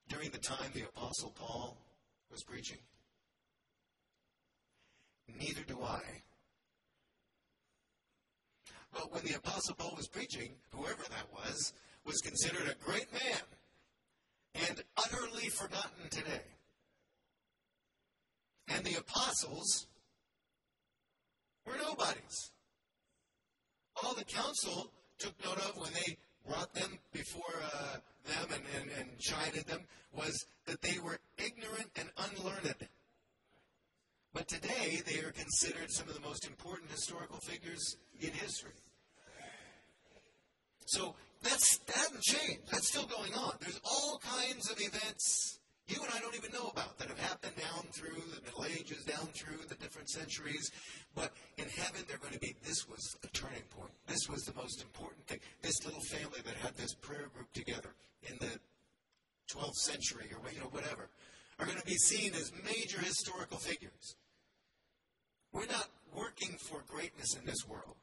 during 0.09 0.31
the 0.31 0.39
time 0.39 0.71
the 0.75 0.83
Apostle 0.83 1.33
Paul 1.37 1.77
was 2.31 2.43
preaching? 2.43 2.79
Neither 5.39 5.63
do 5.63 5.79
I. 5.83 6.01
But 8.93 9.13
when 9.13 9.23
the 9.25 9.37
Apostle 9.37 9.75
Paul 9.77 9.95
was 9.97 10.09
preaching, 10.09 10.53
whoever 10.75 11.03
that 11.03 11.27
was, 11.33 11.73
was 12.05 12.19
considered 12.19 12.69
a 12.69 12.85
great 12.85 13.13
man 13.13 13.41
and 14.55 14.83
utterly 14.97 15.49
forgotten 15.49 16.09
today. 16.11 16.43
And 18.69 18.85
the 18.85 18.99
apostles 18.99 19.87
were 21.67 21.77
nobodies. 21.77 22.51
All 24.03 24.15
the 24.15 24.25
council 24.25 24.91
took 25.19 25.35
note 25.45 25.59
of 25.59 25.77
when 25.77 25.93
they 25.93 26.17
brought 26.51 26.75
them 26.75 26.99
before 27.13 27.63
uh, 27.63 27.97
them 28.27 28.49
and, 28.53 28.65
and, 28.83 28.91
and 28.99 29.19
chided 29.21 29.65
them 29.67 29.81
was 30.13 30.47
that 30.67 30.83
they 30.83 30.99
were 30.99 31.19
ignorant 31.39 31.91
and 31.97 32.09
unlearned. 32.19 32.89
But 34.35 34.49
today, 34.49 35.01
they 35.07 35.21
are 35.21 35.31
considered 35.31 35.91
some 35.91 36.09
of 36.09 36.15
the 36.15 36.21
most 36.21 36.47
important 36.47 36.91
historical 36.91 37.39
figures 37.39 37.97
in 38.21 38.31
history. 38.33 38.73
So 40.87 41.15
that's, 41.43 41.79
that 41.87 41.97
hasn't 41.97 42.23
changed. 42.23 42.63
That's 42.73 42.89
still 42.89 43.07
going 43.07 43.33
on. 43.35 43.53
There's 43.61 43.81
all 43.85 44.19
kinds 44.19 44.71
of 44.71 44.81
events 44.81 45.60
you 45.91 46.03
and 46.03 46.13
I 46.15 46.21
don't 46.21 46.35
even 46.37 46.53
know 46.53 46.69
about 46.69 46.99
that 46.99 47.09
have 47.09 47.19
happened 47.19 47.57
down 47.57 47.85
through 47.93 48.23
the 48.35 48.41
Middle 48.43 48.65
Ages, 48.65 49.05
down 49.05 49.27
through 49.35 49.59
the 49.69 49.75
different 49.75 50.09
centuries. 50.09 50.71
But 51.15 51.33
in 51.59 51.67
heaven, 51.69 52.03
they're 52.07 52.19
going 52.19 52.35
to 52.35 52.39
be, 52.39 52.55
this 52.63 52.89
was 52.89 53.17
a 53.25 53.29
turning 53.29 53.67
point. 53.71 53.93
This 54.07 54.29
was 54.29 54.45
the 54.45 54.55
most 54.55 54.83
important 54.83 55.27
thing. 55.27 55.41
This 55.63 55.85
little 55.85 56.03
family 56.03 56.41
that 56.45 56.55
had 56.55 56.77
this 56.77 56.95
prayer 56.95 57.29
group 57.35 57.53
together 57.53 57.91
in 58.23 58.37
the 58.39 58.51
12th 59.53 59.75
century 59.75 60.31
or 60.33 60.51
you 60.53 60.61
know, 60.61 60.71
whatever 60.71 61.11
are 61.59 61.67
going 61.67 61.79
to 61.79 61.85
be 61.85 61.97
seen 61.97 62.33
as 62.35 62.53
major 62.65 63.01
historical 63.01 63.59
figures. 63.59 64.17
We're 65.53 65.67
not 65.67 65.89
working 66.15 66.57
for 66.59 66.83
greatness 66.87 67.37
in 67.37 67.45
this 67.45 67.69
world. 67.69 67.97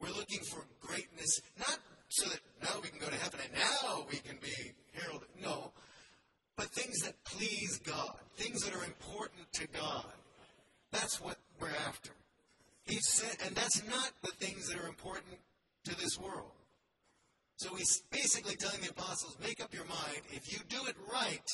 We're 0.00 0.10
looking 0.10 0.40
for 0.40 0.64
greatness, 0.80 1.40
not 1.58 1.78
so 2.08 2.28
that 2.28 2.40
now 2.62 2.80
we 2.82 2.88
can 2.88 2.98
go 2.98 3.06
to 3.06 3.16
heaven 3.16 3.40
and 3.42 3.52
now 3.54 4.04
we 4.10 4.18
can 4.18 4.36
be 4.42 4.72
heralded. 4.92 5.28
No. 5.42 5.72
But 6.56 6.66
things 6.66 6.98
that 7.04 7.14
please 7.24 7.80
God, 7.84 8.16
things 8.36 8.62
that 8.62 8.74
are 8.74 8.84
important 8.84 9.50
to 9.54 9.66
God. 9.68 10.04
That's 10.90 11.20
what 11.20 11.38
we're 11.60 11.68
after. 11.88 12.10
He 12.84 12.98
said, 13.00 13.36
and 13.46 13.54
that's 13.72 13.88
not 13.88 14.12
the 14.22 14.44
things 14.44 14.68
that 14.68 14.82
are 14.82 14.88
important 14.88 15.38
to 15.84 15.96
this 16.00 16.18
world. 16.18 16.50
So 17.56 17.74
he's 17.74 18.02
basically 18.10 18.56
telling 18.56 18.80
the 18.80 18.90
apostles, 18.90 19.36
make 19.40 19.62
up 19.62 19.72
your 19.72 19.84
mind. 19.84 20.22
If 20.32 20.52
you 20.52 20.58
do 20.68 20.78
it 20.88 20.96
right, 21.12 21.48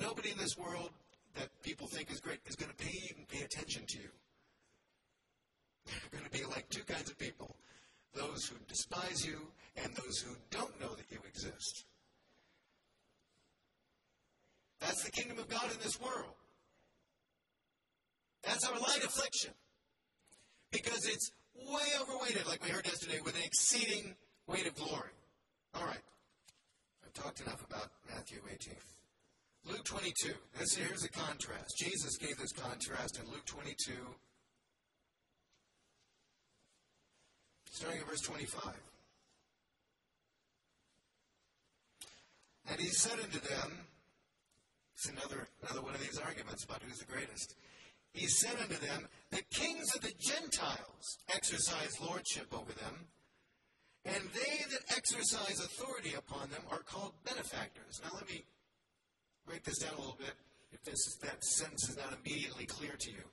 nobody 0.00 0.30
in 0.30 0.38
this 0.38 0.56
world 0.56 0.90
that 1.36 1.48
people 1.62 1.86
think 1.86 2.10
is 2.10 2.20
great 2.20 2.38
is 2.46 2.56
going 2.56 2.70
to 2.70 2.76
pay 2.76 2.92
even 3.10 3.24
pay 3.26 3.44
attention 3.44 3.84
to 3.88 3.98
you. 3.98 4.10
They're 5.86 6.20
going 6.20 6.30
to 6.30 6.38
be 6.38 6.44
like 6.44 6.68
two 6.68 6.84
kinds 6.84 7.10
of 7.10 7.18
people 7.18 7.56
those 8.14 8.46
who 8.46 8.54
despise 8.68 9.26
you 9.26 9.40
and 9.76 9.92
those 9.94 10.18
who 10.18 10.36
don't 10.52 10.80
know 10.80 10.94
that 10.94 11.10
you 11.10 11.18
exist. 11.28 11.84
That's 14.80 15.02
the 15.02 15.10
kingdom 15.10 15.38
of 15.40 15.48
God 15.48 15.64
in 15.64 15.78
this 15.82 16.00
world. 16.00 16.36
That's 18.44 18.64
our 18.68 18.78
light 18.78 19.02
affliction. 19.02 19.50
Because 20.74 21.06
it's 21.06 21.30
way 21.54 21.86
overweighted, 22.02 22.48
like 22.48 22.64
we 22.64 22.70
heard 22.70 22.84
yesterday, 22.84 23.20
with 23.24 23.36
an 23.36 23.42
exceeding 23.44 24.16
weight 24.48 24.66
of 24.66 24.74
glory. 24.74 25.14
All 25.72 25.86
right. 25.86 26.02
I've 27.06 27.12
talked 27.14 27.40
enough 27.40 27.64
about 27.64 27.90
Matthew 28.12 28.38
18. 28.52 28.74
Luke 29.66 29.84
22. 29.84 30.32
This, 30.58 30.74
here's 30.74 31.04
a 31.04 31.08
contrast. 31.08 31.78
Jesus 31.78 32.16
gave 32.18 32.36
this 32.38 32.50
contrast 32.52 33.20
in 33.20 33.30
Luke 33.30 33.44
22, 33.46 33.92
starting 37.70 38.00
at 38.00 38.08
verse 38.08 38.20
25. 38.22 38.74
And 42.70 42.80
he 42.80 42.88
said 42.88 43.20
unto 43.22 43.38
them, 43.38 43.78
it's 44.96 45.08
another, 45.08 45.46
another 45.62 45.82
one 45.82 45.94
of 45.94 46.00
these 46.00 46.18
arguments 46.18 46.64
about 46.64 46.82
who's 46.82 46.98
the 46.98 47.12
greatest. 47.12 47.54
He 48.14 48.28
said 48.28 48.54
unto 48.62 48.76
them, 48.76 49.08
The 49.30 49.42
kings 49.50 49.94
of 49.94 50.02
the 50.02 50.12
Gentiles 50.20 51.18
exercise 51.34 52.00
lordship 52.00 52.46
over 52.54 52.72
them, 52.72 53.08
and 54.04 54.22
they 54.32 54.64
that 54.70 54.96
exercise 54.96 55.58
authority 55.58 56.14
upon 56.16 56.48
them 56.50 56.62
are 56.70 56.78
called 56.78 57.12
benefactors. 57.24 58.00
Now 58.04 58.10
let 58.14 58.28
me 58.28 58.44
break 59.46 59.64
this 59.64 59.78
down 59.78 59.94
a 59.94 60.00
little 60.00 60.16
bit 60.18 60.34
if 60.72 60.82
this, 60.84 61.16
that 61.22 61.42
sentence 61.44 61.88
is 61.88 61.96
not 61.96 62.16
immediately 62.24 62.66
clear 62.66 62.92
to 62.96 63.10
you. 63.10 63.24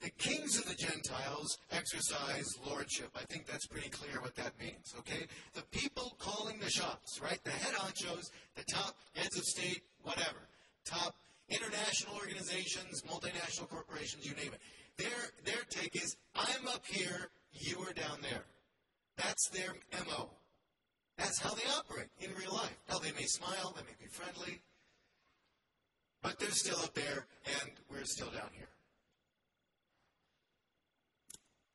The 0.00 0.10
kings 0.10 0.58
of 0.58 0.66
the 0.66 0.74
Gentiles 0.74 1.58
exercise 1.72 2.46
lordship. 2.64 3.10
I 3.16 3.24
think 3.24 3.46
that's 3.46 3.66
pretty 3.66 3.90
clear 3.90 4.20
what 4.20 4.34
that 4.36 4.58
means, 4.60 4.94
okay? 4.98 5.26
The 5.54 5.62
people 5.70 6.16
calling 6.18 6.58
the 6.60 6.70
shots, 6.70 7.20
right? 7.20 7.42
The 7.42 7.50
head 7.50 7.74
honchos, 7.74 8.30
the 8.54 8.64
top 8.72 8.96
heads 9.14 9.36
of 9.36 9.44
state, 9.44 9.82
whatever. 10.02 10.48
Top 10.84 11.16
international 11.48 12.16
organizations, 12.16 13.02
multinational 13.02 13.68
corporations, 13.68 14.26
you 14.26 14.34
name 14.34 14.52
it. 14.52 14.60
Their, 14.96 15.44
their 15.44 15.62
take 15.70 15.96
is, 15.96 16.16
I'm 16.34 16.66
up 16.68 16.84
here, 16.86 17.30
you 17.52 17.78
are 17.80 17.92
down 17.92 18.18
there. 18.22 18.44
That's 19.16 19.48
their 19.48 19.74
MO. 20.06 20.30
That's 21.16 21.40
how 21.40 21.54
they 21.54 21.68
operate 21.76 22.08
in 22.20 22.30
real 22.34 22.52
life. 22.52 22.76
Now, 22.88 22.98
they 22.98 23.12
may 23.12 23.26
smile, 23.26 23.74
they 23.76 23.82
may 23.82 23.96
be 23.98 24.06
friendly, 24.06 24.60
but 26.22 26.38
they're 26.38 26.50
still 26.50 26.78
up 26.78 26.94
there, 26.94 27.26
and 27.60 27.70
we're 27.90 28.04
still 28.04 28.30
down 28.30 28.50
here. 28.54 28.68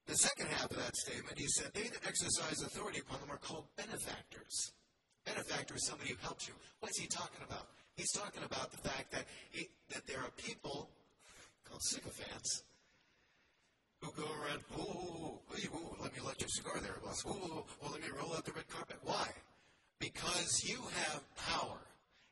The 0.06 0.16
second 0.16 0.48
half 0.48 0.70
of 0.70 0.78
that 0.78 0.96
statement, 0.96 1.40
he 1.40 1.48
said, 1.48 1.72
they 1.74 1.84
that 1.84 2.08
exercise 2.08 2.62
authority 2.62 3.00
upon 3.00 3.20
them 3.22 3.32
are 3.32 3.38
called 3.38 3.66
benefactors. 3.78 4.74
Benefactor 5.26 5.76
is 5.76 5.88
somebody 5.88 6.12
who 6.12 6.18
helps 6.22 6.48
you. 6.48 6.54
What's 6.82 7.00
he 7.00 7.08
talking 7.08 7.40
about? 7.48 7.68
He's 7.96 8.12
talking 8.12 8.44
about 8.44 8.72
the 8.72 8.78
fact 8.78 9.12
that, 9.12 9.26
that 9.90 10.08
there 10.08 10.20
are 10.20 10.32
people 10.38 10.90
called 11.66 11.82
sycophants 11.84 12.64
who 14.02 14.12
go 14.22 14.28
around, 14.28 14.60
ooh, 14.78 15.40
ooh, 15.76 15.96
let 16.02 16.14
me 16.16 16.22
light 16.26 16.40
your 16.40 16.50
cigar 16.50 16.80
there, 16.82 16.96
boss. 17.04 17.24
Ooh, 17.26 17.64
well, 17.82 17.92
let 17.92 18.02
me 18.02 18.08
roll 18.20 18.34
out 18.34 18.46
the 18.46 18.52
red 18.52 18.68
carpet. 18.68 18.98
Why? 19.04 19.28
Because 20.00 20.64
you 20.66 20.80
have 21.06 21.22
power 21.38 21.80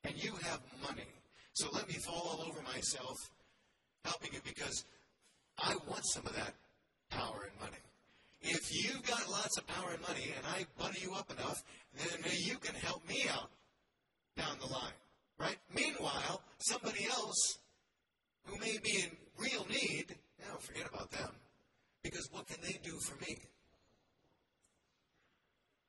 and 0.04 0.22
you 0.22 0.34
have 0.44 0.60
money. 0.82 1.08
So 1.54 1.70
let 1.74 1.88
me 1.88 1.94
fall 1.94 2.38
all 2.40 2.46
over 2.48 2.62
myself 2.64 3.18
helping 4.04 4.34
you 4.34 4.40
because 4.44 4.84
I 5.60 5.76
want 5.88 6.06
some 6.06 6.26
of 6.26 6.36
that 6.36 6.54
power 7.10 7.50
and 7.50 7.60
money. 7.60 7.82
If 8.42 8.74
you've 8.74 9.04
got 9.06 9.30
lots 9.30 9.58
of 9.58 9.68
power 9.68 9.92
and 9.92 10.02
money 10.02 10.34
and 10.36 10.46
I 10.48 10.66
butter 10.82 11.00
you 11.00 11.14
up 11.14 11.32
enough, 11.32 11.64
then 11.96 12.20
you 12.40 12.58
can 12.58 12.74
help 12.76 13.08
me 13.08 13.26
out. 13.32 13.52
Right? 15.42 15.58
Meanwhile, 15.74 16.44
somebody 16.60 17.08
else 17.08 17.58
who 18.46 18.60
may 18.60 18.78
be 18.84 19.04
in 19.04 19.10
real 19.40 19.66
need, 19.70 20.16
now 20.40 20.58
forget 20.60 20.88
about 20.88 21.10
them. 21.10 21.32
Because 22.04 22.30
what 22.32 22.48
can 22.48 22.58
they 22.62 22.80
do 22.84 22.98
for 23.00 23.16
me? 23.26 23.38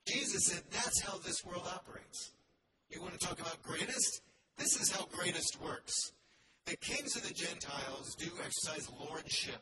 Jesus 0.08 0.46
said 0.46 0.62
that's 0.70 1.02
how 1.02 1.18
this 1.18 1.44
world 1.44 1.66
operates. 1.66 2.32
You 2.88 3.02
want 3.02 3.12
to 3.12 3.26
talk 3.26 3.40
about 3.40 3.62
greatest? 3.62 4.22
This 4.56 4.80
is 4.80 4.90
how 4.90 5.06
greatest 5.12 5.60
works. 5.62 6.12
The 6.64 6.76
kings 6.76 7.14
of 7.16 7.28
the 7.28 7.34
Gentiles 7.34 8.14
do 8.14 8.30
exercise 8.42 8.88
lordship 9.06 9.60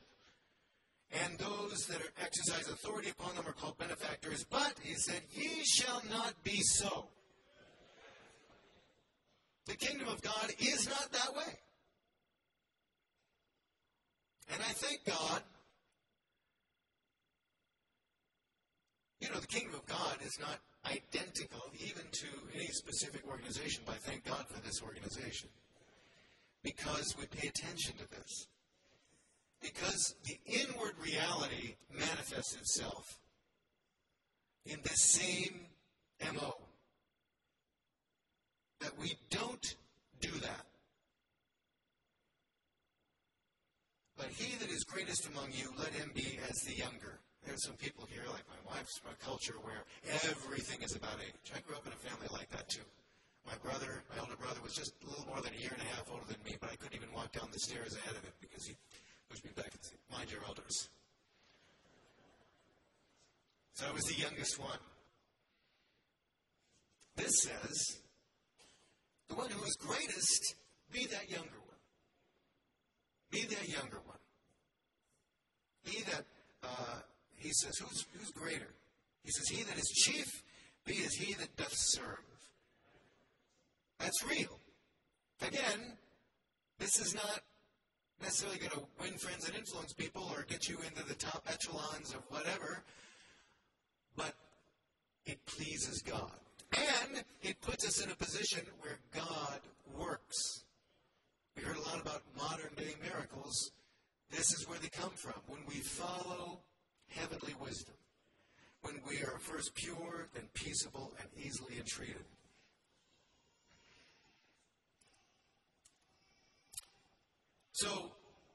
and 1.12 1.37
those 1.38 1.87
that 1.88 2.00
exercise 2.22 2.68
authority 2.68 3.11
upon 3.11 3.35
them 3.35 3.44
are 3.46 3.53
called 3.53 3.76
benefactors. 3.79 4.44
But, 4.48 4.74
he 4.83 4.94
said, 4.94 5.22
ye 5.33 5.64
shall 5.64 6.03
not 6.09 6.44
be 6.44 6.61
so. 6.61 7.09
The 9.66 9.76
kingdom 9.76 10.08
of 10.08 10.20
God 10.22 10.52
is 10.58 10.88
not 10.88 11.12
that 11.12 11.34
way. 11.36 11.54
And 14.52 14.60
I 14.60 14.72
thank 14.72 15.04
God. 15.04 15.42
You 19.20 19.28
know, 19.28 19.38
the 19.38 19.46
kingdom 19.46 19.74
of 19.74 19.86
God 19.86 20.16
is 20.24 20.38
not 20.40 20.58
identical 20.86 21.62
even 21.78 22.02
to 22.10 22.26
any 22.54 22.66
specific 22.68 23.22
organization, 23.28 23.82
but 23.84 23.96
I 23.96 23.98
thank 23.98 24.24
God 24.24 24.46
for 24.48 24.60
this 24.62 24.82
organization. 24.82 25.48
Because 26.62 27.14
we 27.18 27.26
pay 27.26 27.48
attention 27.48 27.94
to 27.98 28.08
this. 28.18 28.46
Because 29.60 30.14
the 30.24 30.38
inward 30.46 30.94
reality 31.02 31.76
manifests 31.92 32.56
itself 32.56 33.18
in 34.64 34.78
the 34.82 34.88
same 34.90 35.66
MO. 36.34 36.56
That 38.80 38.98
we 38.98 39.14
don't 39.30 39.74
do 40.20 40.30
that. 40.40 40.66
But 44.16 44.28
he 44.28 44.56
that 44.56 44.68
is 44.70 44.84
greatest 44.84 45.28
among 45.28 45.52
you, 45.52 45.72
let 45.78 45.92
him 45.92 46.10
be 46.14 46.38
as 46.48 46.60
the 46.62 46.76
younger. 46.76 47.20
There's 47.44 47.64
some 47.64 47.76
people 47.76 48.04
here, 48.04 48.22
like 48.28 48.44
my 48.48 48.60
wife's 48.68 48.98
from 48.98 49.12
a 49.12 49.24
culture, 49.24 49.56
where 49.62 49.84
everything 50.28 50.82
is 50.82 50.94
about 50.94 51.16
age. 51.24 51.52
I 51.56 51.60
grew 51.60 51.76
up 51.76 51.86
in 51.86 51.92
a 51.92 52.02
family 52.04 52.28
like 52.32 52.50
that 52.50 52.68
too. 52.68 52.84
My 53.46 53.56
brother, 53.64 54.04
my 54.12 54.20
older 54.20 54.36
brother, 54.36 54.60
was 54.62 54.74
just 54.74 54.92
a 55.04 55.08
little 55.08 55.24
more 55.26 55.40
than 55.40 55.56
a 55.56 55.60
year 55.60 55.72
and 55.72 55.80
a 55.80 55.90
half 55.96 56.04
older 56.12 56.28
than 56.28 56.36
me, 56.44 56.56
but 56.60 56.70
I 56.70 56.76
couldn't 56.76 56.96
even 56.96 57.08
walk 57.14 57.32
down 57.32 57.48
the 57.52 57.58
stairs 57.58 57.96
ahead 57.96 58.16
of 58.16 58.22
him 58.22 58.36
because 58.40 58.66
he 58.66 58.76
pushed 59.28 59.44
me 59.44 59.52
back 59.56 59.72
and 59.72 59.80
say, 59.80 59.96
mind 60.12 60.30
your 60.30 60.44
elders. 60.46 60.88
So 63.72 63.86
I 63.88 63.92
was 63.92 64.04
the 64.04 64.20
youngest 64.20 64.60
one. 64.60 64.78
This 67.16 67.32
says, 67.42 68.04
the 69.30 69.36
one 69.36 69.50
who 69.50 69.62
is 69.64 69.76
greatest 69.76 70.56
be 70.92 71.06
that 71.06 71.30
younger 71.30 71.48
one. 71.66 71.78
Be 73.30 73.44
that 73.46 73.68
younger 73.68 74.00
one. 74.04 74.18
He 75.84 76.02
that, 76.02 76.24
uh, 76.64 76.98
he 77.36 77.50
says, 77.52 77.78
who's, 77.78 78.04
who's 78.12 78.30
greater? 78.32 78.74
He 79.24 79.30
says, 79.30 79.48
he 79.48 79.62
that 79.62 79.78
is 79.78 79.88
chief, 79.88 80.26
be 80.84 80.98
as 81.04 81.14
he 81.14 81.34
that 81.34 81.56
doth 81.56 81.72
serve. 81.74 82.18
That's 84.00 84.24
real. 84.28 84.58
Again, 85.46 85.96
this 86.78 86.98
is 86.98 87.14
not 87.14 87.40
necessarily 88.20 88.58
going 88.58 88.72
to 88.72 88.82
win 89.00 89.16
friends 89.18 89.46
and 89.46 89.56
influence 89.56 89.92
people 89.92 90.28
or 90.34 90.44
get 90.48 90.68
you 90.68 90.78
into 90.86 91.06
the 91.06 91.14
top 91.14 91.46
echelons 91.48 92.12
of 92.14 92.22
whatever, 92.28 92.82
but 94.16 94.34
it 95.24 95.38
pleases 95.46 96.02
God. 96.02 96.32
And 96.76 97.24
it 97.42 97.61
puts 97.61 97.87
us 97.87 98.02
in 98.04 98.11
a 98.11 98.14
position 98.14 98.61
where 98.80 98.98
God 99.14 99.61
works. 99.98 100.64
We 101.56 101.62
heard 101.62 101.76
a 101.76 101.83
lot 101.83 102.00
about 102.00 102.22
modern 102.37 102.70
day 102.76 102.94
miracles. 103.02 103.72
This 104.30 104.52
is 104.52 104.68
where 104.68 104.78
they 104.78 104.88
come 104.88 105.11
from. 105.11 105.35
When 105.48 105.61
we 105.66 105.80
follow 105.80 106.61
heavenly 107.09 107.54
wisdom, 107.61 107.94
when 108.83 109.00
we 109.09 109.18
are 109.18 109.38
first 109.40 109.74
pure, 109.74 110.28
then 110.35 110.44
peaceable, 110.54 111.12
and 111.20 111.28
easily 111.44 111.78
entreated. 111.78 112.24
So, 117.72 118.12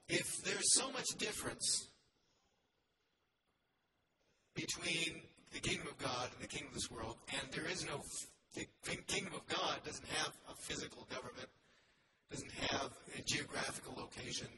if 0.08 0.42
there's 0.44 0.74
so 0.74 0.90
much 0.92 1.06
difference 1.18 1.88
between 4.54 5.20
the 5.52 5.60
kingdom 5.60 5.86
of 5.88 5.98
God 5.98 6.28
and 6.34 6.42
the 6.42 6.48
kingdom 6.48 6.68
of 6.68 6.74
this 6.74 6.90
world, 6.90 7.16
and 7.30 7.52
there 7.52 7.70
is 7.70 7.84
no, 7.86 8.02
the 8.54 8.66
kingdom 9.06 9.34
of 9.34 9.46
God 9.46 9.78
doesn't 9.84 10.08
have 10.08 10.32
a 10.50 10.54
physical 10.54 11.06
government, 11.10 11.48
doesn't 12.30 12.52
have 12.70 12.90
a 13.18 13.22
geographical 13.22 13.94
location. 13.96 14.48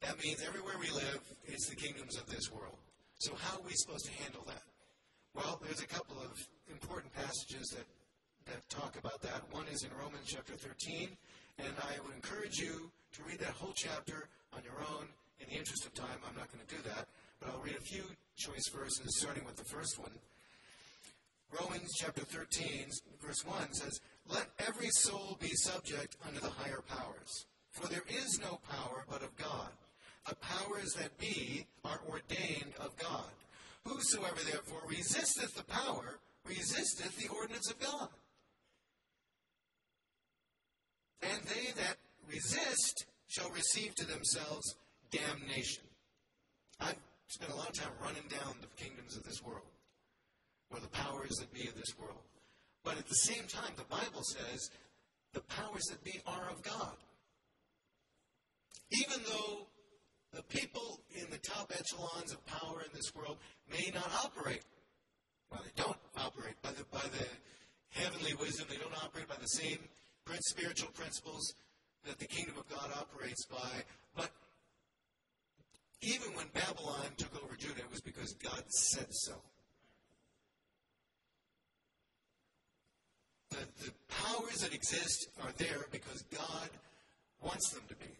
That 0.00 0.18
means 0.22 0.42
everywhere 0.42 0.74
we 0.80 0.90
live, 0.90 1.20
it's 1.44 1.68
the 1.68 1.76
kingdoms 1.76 2.16
of 2.16 2.26
this 2.26 2.50
world. 2.50 2.78
So, 3.20 3.34
how 3.38 3.58
are 3.58 3.66
we 3.66 3.72
supposed 3.74 4.06
to 4.06 4.12
handle 4.22 4.42
that? 4.48 4.62
Well, 5.34 5.60
there's 5.62 5.80
a 5.80 5.86
couple 5.86 6.18
of 6.18 6.34
important 6.70 7.12
passages 7.14 7.70
that, 7.76 7.86
that 8.50 8.68
talk 8.68 8.98
about 8.98 9.22
that. 9.22 9.46
One 9.52 9.68
is 9.68 9.84
in 9.84 9.90
Romans 9.96 10.26
chapter 10.26 10.54
13, 10.54 11.08
and 11.58 11.72
I 11.86 12.02
would 12.04 12.14
encourage 12.14 12.58
you 12.58 12.90
to 13.12 13.22
read 13.22 13.38
that 13.38 13.54
whole 13.54 13.72
chapter 13.74 14.28
on 14.52 14.62
your 14.64 14.80
own. 14.90 15.06
In 15.40 15.48
the 15.48 15.54
interest 15.54 15.86
of 15.86 15.94
time, 15.94 16.18
I'm 16.28 16.36
not 16.36 16.50
going 16.52 16.66
to 16.66 16.74
do 16.74 16.82
that, 16.90 17.06
but 17.42 17.52
I'll 17.52 17.62
read 17.62 17.76
a 17.76 17.80
few 17.80 18.04
choice 18.36 18.68
verses, 18.74 19.18
starting 19.18 19.44
with 19.44 19.56
the 19.56 19.64
first 19.64 19.98
one. 19.98 20.12
Romans 21.60 21.90
chapter 21.98 22.22
13, 22.22 22.86
verse 23.24 23.44
1 23.44 23.74
says, 23.74 24.00
Let 24.28 24.48
every 24.66 24.88
soul 24.90 25.36
be 25.40 25.50
subject 25.54 26.16
unto 26.26 26.40
the 26.40 26.50
higher 26.50 26.82
powers, 26.88 27.46
for 27.72 27.88
there 27.88 28.04
is 28.08 28.40
no 28.40 28.58
power 28.70 29.04
but 29.08 29.22
of 29.22 29.36
God. 29.36 29.68
The 30.28 30.36
powers 30.36 30.94
that 30.94 31.18
be 31.18 31.66
are 31.84 32.00
ordained 32.08 32.72
of 32.80 32.96
God. 32.96 33.32
Whosoever 33.84 34.40
therefore 34.44 34.82
resisteth 34.88 35.54
the 35.56 35.64
power, 35.64 36.20
resisteth 36.46 37.16
the 37.16 37.28
ordinance 37.34 37.70
of 37.70 37.80
God. 37.80 38.08
And 41.22 41.42
they 41.44 41.72
that 41.82 41.96
resist 42.30 43.06
shall 43.28 43.50
receive 43.50 43.94
to 43.96 44.06
themselves 44.06 44.76
damnation. 45.10 45.84
I've 46.80 46.96
spent 47.32 47.50
a 47.50 47.56
lot 47.56 47.68
of 47.68 47.74
time 47.74 47.92
running 48.04 48.28
down 48.28 48.54
the 48.60 48.68
kingdoms 48.76 49.16
of 49.16 49.24
this 49.24 49.42
world, 49.42 49.72
or 50.70 50.80
the 50.80 50.88
powers 50.88 51.30
that 51.40 51.52
be 51.52 51.66
of 51.66 51.74
this 51.74 51.96
world. 51.98 52.20
But 52.84 52.98
at 52.98 53.08
the 53.08 53.14
same 53.14 53.46
time, 53.48 53.72
the 53.76 53.88
Bible 53.88 54.22
says 54.22 54.70
the 55.32 55.40
powers 55.40 55.84
that 55.90 56.04
be 56.04 56.20
are 56.26 56.50
of 56.50 56.62
God. 56.62 56.92
Even 58.90 59.20
though 59.26 59.66
the 60.34 60.42
people 60.42 61.00
in 61.14 61.30
the 61.30 61.38
top 61.38 61.72
echelons 61.72 62.32
of 62.32 62.44
power 62.44 62.82
in 62.82 62.92
this 62.92 63.14
world 63.14 63.38
may 63.70 63.90
not 63.94 64.10
operate, 64.24 64.62
well, 65.50 65.62
they 65.64 65.82
don't 65.82 65.96
operate 66.18 66.60
by 66.60 66.72
the, 66.72 66.84
by 66.92 67.06
the 67.16 67.26
heavenly 67.98 68.34
wisdom, 68.34 68.66
they 68.68 68.76
don't 68.76 69.02
operate 69.02 69.28
by 69.28 69.36
the 69.40 69.46
same 69.46 69.78
spiritual 70.40 70.90
principles 70.92 71.54
that 72.04 72.18
the 72.18 72.26
kingdom 72.26 72.54
of 72.58 72.68
God 72.68 72.90
operates 72.98 73.46
by. 73.46 73.84
But 74.16 74.30
even 76.02 76.34
when 76.34 76.46
Babylon 76.52 77.06
took 77.16 77.42
over 77.42 77.54
Judah, 77.56 77.78
it 77.80 77.90
was 77.90 78.00
because 78.00 78.34
God 78.34 78.62
said 78.68 79.06
so. 79.10 79.34
The, 83.50 83.84
the 83.84 83.92
powers 84.08 84.62
that 84.62 84.74
exist 84.74 85.28
are 85.42 85.52
there 85.58 85.86
because 85.92 86.22
God 86.22 86.70
wants 87.40 87.70
them 87.70 87.82
to 87.88 87.94
be. 87.94 88.10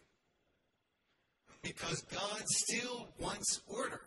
Because 1.61 2.01
God 2.03 2.43
still 2.45 3.09
wants 3.19 3.61
order. 3.67 4.01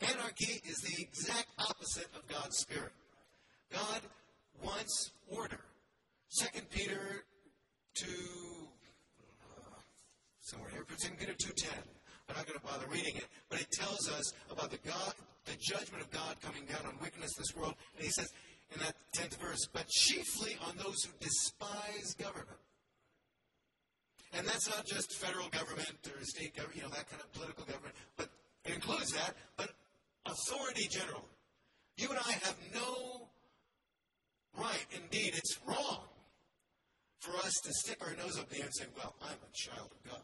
Anarchy 0.00 0.60
is 0.68 0.76
the 0.78 1.02
exact 1.02 1.48
opposite 1.58 2.08
of 2.14 2.26
God's 2.28 2.58
spirit. 2.58 2.92
God 3.72 4.00
wants 4.62 5.10
order. 5.28 5.60
Second 6.28 6.70
Peter 6.70 7.24
2 7.94 8.06
uh, 8.06 9.74
somewhere 10.40 10.70
here. 10.70 10.84
It's 10.92 11.08
in 11.08 11.16
Peter 11.16 11.32
2.10. 11.32 11.97
I'm 12.28 12.36
not 12.36 12.46
going 12.46 12.58
to 12.58 12.66
bother 12.66 12.86
reading 12.90 13.16
it, 13.16 13.26
but 13.48 13.60
it 13.60 13.70
tells 13.70 14.08
us 14.10 14.32
about 14.50 14.70
the 14.70 14.78
God, 14.78 15.14
the 15.46 15.56
judgment 15.58 16.02
of 16.02 16.10
God 16.10 16.36
coming 16.42 16.64
down 16.66 16.84
on 16.86 16.98
wickedness 17.00 17.36
in 17.36 17.42
this 17.42 17.56
world. 17.56 17.74
And 17.96 18.04
he 18.04 18.10
says 18.10 18.28
in 18.74 18.80
that 18.80 18.94
10th 19.16 19.38
verse, 19.38 19.66
but 19.72 19.88
chiefly 19.88 20.56
on 20.66 20.76
those 20.76 21.02
who 21.04 21.12
despise 21.20 22.14
government. 22.18 22.60
And 24.34 24.46
that's 24.46 24.68
not 24.68 24.84
just 24.84 25.14
federal 25.14 25.48
government 25.48 25.96
or 26.04 26.22
state 26.22 26.54
government, 26.54 26.76
you 26.76 26.82
know, 26.82 26.90
that 26.90 27.08
kind 27.08 27.22
of 27.22 27.32
political 27.32 27.64
government, 27.64 27.94
but 28.16 28.28
it 28.66 28.74
includes 28.74 29.10
that, 29.12 29.34
but 29.56 29.70
authority 30.26 30.86
general. 30.90 31.24
You 31.96 32.10
and 32.10 32.18
I 32.18 32.32
have 32.32 32.56
no 32.74 33.28
right, 34.58 34.86
indeed, 34.92 35.32
it's 35.34 35.58
wrong 35.66 36.00
for 37.20 37.34
us 37.38 37.54
to 37.64 37.72
stick 37.72 37.98
our 38.02 38.14
nose 38.16 38.38
up 38.38 38.48
there 38.50 38.64
and 38.64 38.74
say, 38.74 38.84
well, 38.96 39.14
I'm 39.22 39.38
a 39.38 39.52
child 39.54 39.90
of 39.90 40.10
God. 40.10 40.22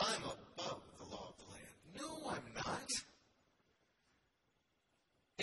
I'm 0.00 0.22
above 0.22 0.80
the 0.98 1.10
law 1.10 1.28
of 1.28 1.36
the 1.38 1.52
land. 1.52 1.74
No, 2.00 2.30
I'm 2.30 2.54
not. 2.54 2.88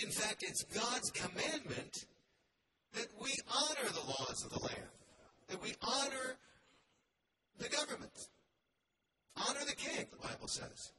In 0.02 0.10
fact, 0.10 0.42
it's 0.42 0.64
God's 0.64 1.10
commandment 1.10 2.06
that 2.94 3.08
we 3.20 3.30
honor 3.48 3.90
the 3.90 4.06
laws 4.06 4.44
of 4.44 4.52
the 4.52 4.64
land, 4.64 4.88
that 5.48 5.62
we 5.62 5.74
honor 5.82 6.36
the 7.58 7.68
government, 7.68 8.12
honor 9.36 9.64
the 9.66 9.74
king, 9.74 10.06
the 10.10 10.28
Bible 10.28 10.48
says. 10.48 10.92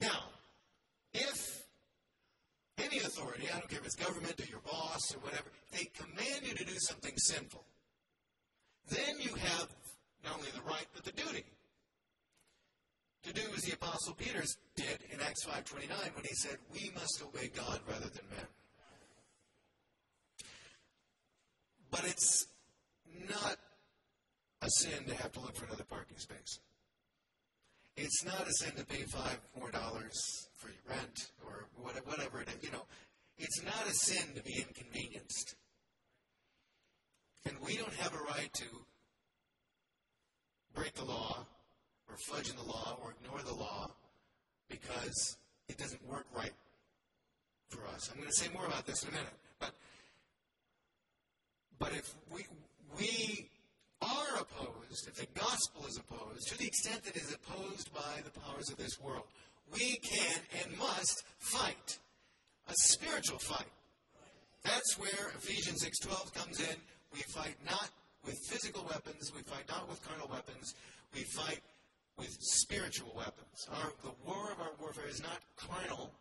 Now, 0.00 0.24
if 1.14 1.62
any 2.78 2.98
authority, 2.98 3.48
I 3.48 3.58
don't 3.58 3.68
care 3.68 3.78
if 3.78 3.86
it's 3.86 3.94
government 3.94 4.40
or 4.40 4.46
your 4.46 4.60
boss 4.60 5.14
or 5.14 5.18
whatever, 5.20 5.50
they 5.70 5.84
command 5.94 6.46
you 6.46 6.54
to 6.54 6.64
do 6.64 6.74
something 6.78 7.16
sinful, 7.16 7.64
then 8.88 9.20
you 9.20 9.34
have 9.34 9.68
not 10.24 10.36
only 10.36 10.50
the 10.50 10.62
right, 10.62 10.86
but 10.94 11.04
the 11.04 11.12
duty 11.12 11.44
to 13.22 13.32
do 13.32 13.42
as 13.56 13.62
the 13.62 13.74
Apostle 13.74 14.14
Peter 14.14 14.42
did 14.76 14.98
in 15.12 15.20
Acts 15.20 15.44
5.29 15.44 15.88
when 16.14 16.24
he 16.24 16.34
said, 16.34 16.58
we 16.72 16.90
must 16.94 17.22
obey 17.22 17.48
God 17.54 17.80
rather 17.88 18.08
than 18.08 18.24
men. 18.30 18.46
But 21.90 22.04
it's 22.04 22.46
not 23.28 23.56
a 24.62 24.70
sin 24.70 25.04
to 25.06 25.14
have 25.14 25.32
to 25.32 25.40
look 25.40 25.56
for 25.56 25.66
another 25.66 25.84
parking 25.84 26.18
space. 26.18 26.58
It's 27.96 28.24
not 28.24 28.48
a 28.48 28.52
sin 28.52 28.72
to 28.76 28.84
pay 28.86 29.02
five 29.02 29.38
more 29.58 29.70
dollars 29.70 30.48
for 30.56 30.68
your 30.68 30.96
rent 30.96 31.30
or 31.44 31.68
whatever 31.76 32.40
it 32.40 32.48
is. 32.48 32.62
You 32.62 32.70
know, 32.70 32.86
it's 33.36 33.62
not 33.62 33.86
a 33.86 33.92
sin 33.92 34.34
to 34.34 34.42
be 34.42 34.64
inconvenienced. 34.66 35.56
And 37.46 37.56
we 37.66 37.76
don't 37.76 37.94
have 37.94 38.14
a 38.14 38.22
right 38.24 38.52
to 38.52 38.64
break 40.74 40.94
the 40.94 41.04
law 41.04 41.46
or 42.08 42.16
fudge 42.28 42.50
in 42.50 42.56
the 42.56 42.62
law 42.62 42.98
or 43.02 43.14
ignore 43.20 43.42
the 43.42 43.54
law 43.54 43.90
because 44.68 45.36
it 45.68 45.78
doesn't 45.78 46.06
work 46.08 46.26
right 46.34 46.52
for 47.68 47.86
us. 47.94 48.10
I'm 48.10 48.18
going 48.18 48.30
to 48.30 48.36
say 48.36 48.48
more 48.52 48.66
about 48.66 48.86
this 48.86 49.02
in 49.02 49.08
a 49.10 49.12
minute. 49.12 49.32
But 49.58 49.74
but 51.78 51.92
if 51.92 52.14
we 52.32 52.44
we 52.98 53.48
are 54.00 54.40
opposed, 54.40 55.08
if 55.08 55.14
the 55.14 55.26
gospel 55.38 55.86
is 55.86 55.96
opposed, 55.96 56.48
to 56.48 56.58
the 56.58 56.66
extent 56.66 57.02
that 57.04 57.16
it 57.16 57.22
is 57.22 57.34
opposed 57.34 57.92
by 57.94 58.20
the 58.24 58.38
powers 58.40 58.70
of 58.70 58.76
this 58.76 59.00
world, 59.00 59.24
we 59.72 59.96
can 59.96 60.36
and 60.62 60.76
must 60.78 61.24
fight 61.38 61.98
a 62.68 62.74
spiritual 62.74 63.38
fight. 63.38 63.70
That's 64.64 64.98
where 64.98 65.32
Ephesians 65.38 65.82
6:12 65.82 66.32
comes 66.34 66.60
in. 66.60 66.76
We 67.12 67.20
fight 67.20 67.56
not 67.64 67.90
with 68.24 68.38
physical 68.38 68.84
weapons, 68.84 69.32
we 69.34 69.42
fight 69.42 69.64
not 69.68 69.88
with 69.88 70.02
carnal 70.06 70.28
weapons, 70.28 70.74
we 71.14 71.22
fight 71.22 71.60
with 72.18 72.36
spiritual 72.40 73.12
weapons. 73.16 73.68
Our, 73.70 73.92
the 74.02 74.14
war 74.26 74.52
of 74.52 74.60
our 74.60 74.72
warfare 74.80 75.08
is 75.08 75.20
not 75.22 75.38
carnal, 75.56 76.12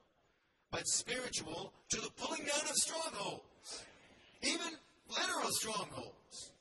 but 0.71 0.87
spiritual 0.87 1.73
to 1.89 2.01
the 2.01 2.09
pulling 2.17 2.45
down 2.45 2.69
of 2.69 2.75
strongholds. 2.75 3.83
even 4.41 4.73
literal 5.09 5.51
strongholds. 5.51 6.51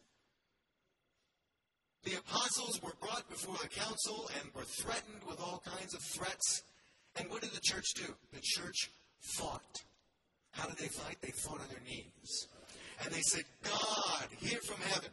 The 2.04 2.14
apostles 2.18 2.80
were 2.82 2.94
brought 3.00 3.28
before 3.28 3.56
the 3.62 3.68
council 3.68 4.28
and 4.40 4.52
were 4.54 4.64
threatened 4.64 5.22
with 5.28 5.40
all 5.40 5.62
kinds 5.64 5.94
of 5.94 6.00
threats. 6.00 6.62
And 7.16 7.28
what 7.30 7.42
did 7.42 7.52
the 7.52 7.60
church 7.62 7.94
do? 7.94 8.14
The 8.32 8.40
church 8.42 8.90
fought. 9.20 9.82
How 10.52 10.66
did 10.66 10.78
they 10.78 10.88
fight? 10.88 11.18
They 11.20 11.30
fought 11.30 11.60
on 11.60 11.68
their 11.68 11.82
knees. 11.86 12.48
And 13.02 13.12
they 13.12 13.22
said, 13.22 13.44
God, 13.62 14.26
hear 14.38 14.60
from 14.60 14.80
heaven. 14.82 15.10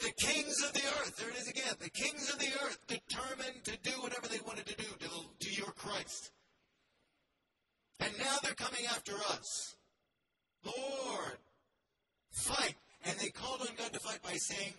The 0.00 0.12
kings 0.12 0.62
of 0.64 0.72
the 0.72 0.86
earth, 1.00 1.16
there 1.16 1.28
it 1.28 1.36
is 1.36 1.48
again, 1.48 1.74
the 1.80 1.90
kings 1.90 2.30
of 2.30 2.38
the 2.38 2.50
earth 2.64 2.78
determined 2.86 3.64
to 3.64 3.76
do 3.82 3.90
whatever 4.00 4.28
they 4.28 4.38
wanted 4.46 4.66
to 4.66 4.76
do 4.76 4.84
to, 4.84 5.08
to 5.40 5.54
your 5.54 5.72
Christ. 5.72 6.30
And 8.00 8.12
now 8.18 8.36
they're 8.42 8.54
coming 8.54 8.86
after 8.86 9.14
us. 9.14 9.74
Lord, 10.64 11.38
fight. 12.30 12.74
And 13.04 13.18
they 13.18 13.30
called 13.30 13.62
on 13.62 13.74
God 13.76 13.92
to 13.92 14.00
fight 14.00 14.22
by 14.22 14.34
saying, 14.34 14.72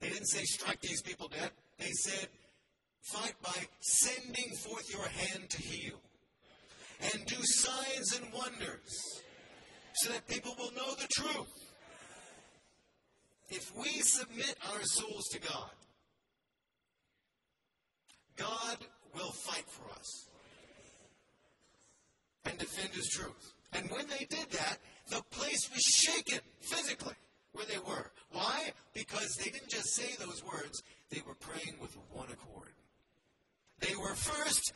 they 0.00 0.08
didn't 0.08 0.26
say 0.26 0.42
strike 0.44 0.80
these 0.80 1.02
people 1.02 1.28
dead. 1.28 1.50
They 1.78 1.90
said, 1.90 2.28
fight 3.02 3.34
by 3.42 3.66
sending 3.80 4.52
forth 4.56 4.92
your 4.92 5.06
hand 5.06 5.48
to 5.50 5.62
heal 5.62 6.00
and 7.12 7.24
do 7.26 7.36
signs 7.40 8.18
and 8.18 8.32
wonders 8.32 9.22
so 9.94 10.12
that 10.12 10.26
people 10.26 10.54
will 10.58 10.72
know 10.72 10.94
the 10.94 11.08
truth. 11.14 11.72
If 13.50 13.76
we 13.76 13.88
submit 14.00 14.56
our 14.72 14.82
souls 14.82 15.28
to 15.32 15.40
God, 15.40 15.70
God 18.36 18.78
will 19.14 19.30
fight 19.30 19.64
for 19.68 19.90
us 19.92 20.28
and 22.44 22.58
defend 22.58 22.90
his 22.92 23.08
truth. 23.08 23.52
And 23.72 23.90
when 23.90 24.06
they 24.08 24.26
did 24.28 24.50
that, 24.50 24.78
the 25.08 25.22
place 25.30 25.70
was 25.72 25.82
shaken 25.82 26.40
physically 26.60 27.14
where 27.52 27.66
they 27.66 27.78
were. 27.78 28.10
Why? 28.32 28.72
Because 28.94 29.36
they 29.36 29.50
didn't 29.50 29.70
just 29.70 29.94
say 29.94 30.14
those 30.18 30.42
words, 30.44 30.82
they 31.10 31.22
were 31.26 31.34
praying 31.34 31.76
with 31.80 31.96
one 32.12 32.28
accord. 32.32 32.72
They 33.80 33.94
were 33.96 34.14
first 34.14 34.72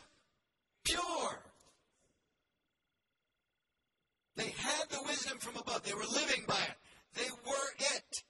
pure. 0.85 1.39
They 4.39 4.55
had 4.55 4.89
the 4.89 5.03
wisdom 5.03 5.39
from 5.39 5.57
above. 5.57 5.83
They 5.83 5.95
were 5.95 6.07
living 6.15 6.45
by 6.47 6.63
it. 6.63 6.79
They 7.15 7.29
were 7.45 7.71
it. 7.97 8.23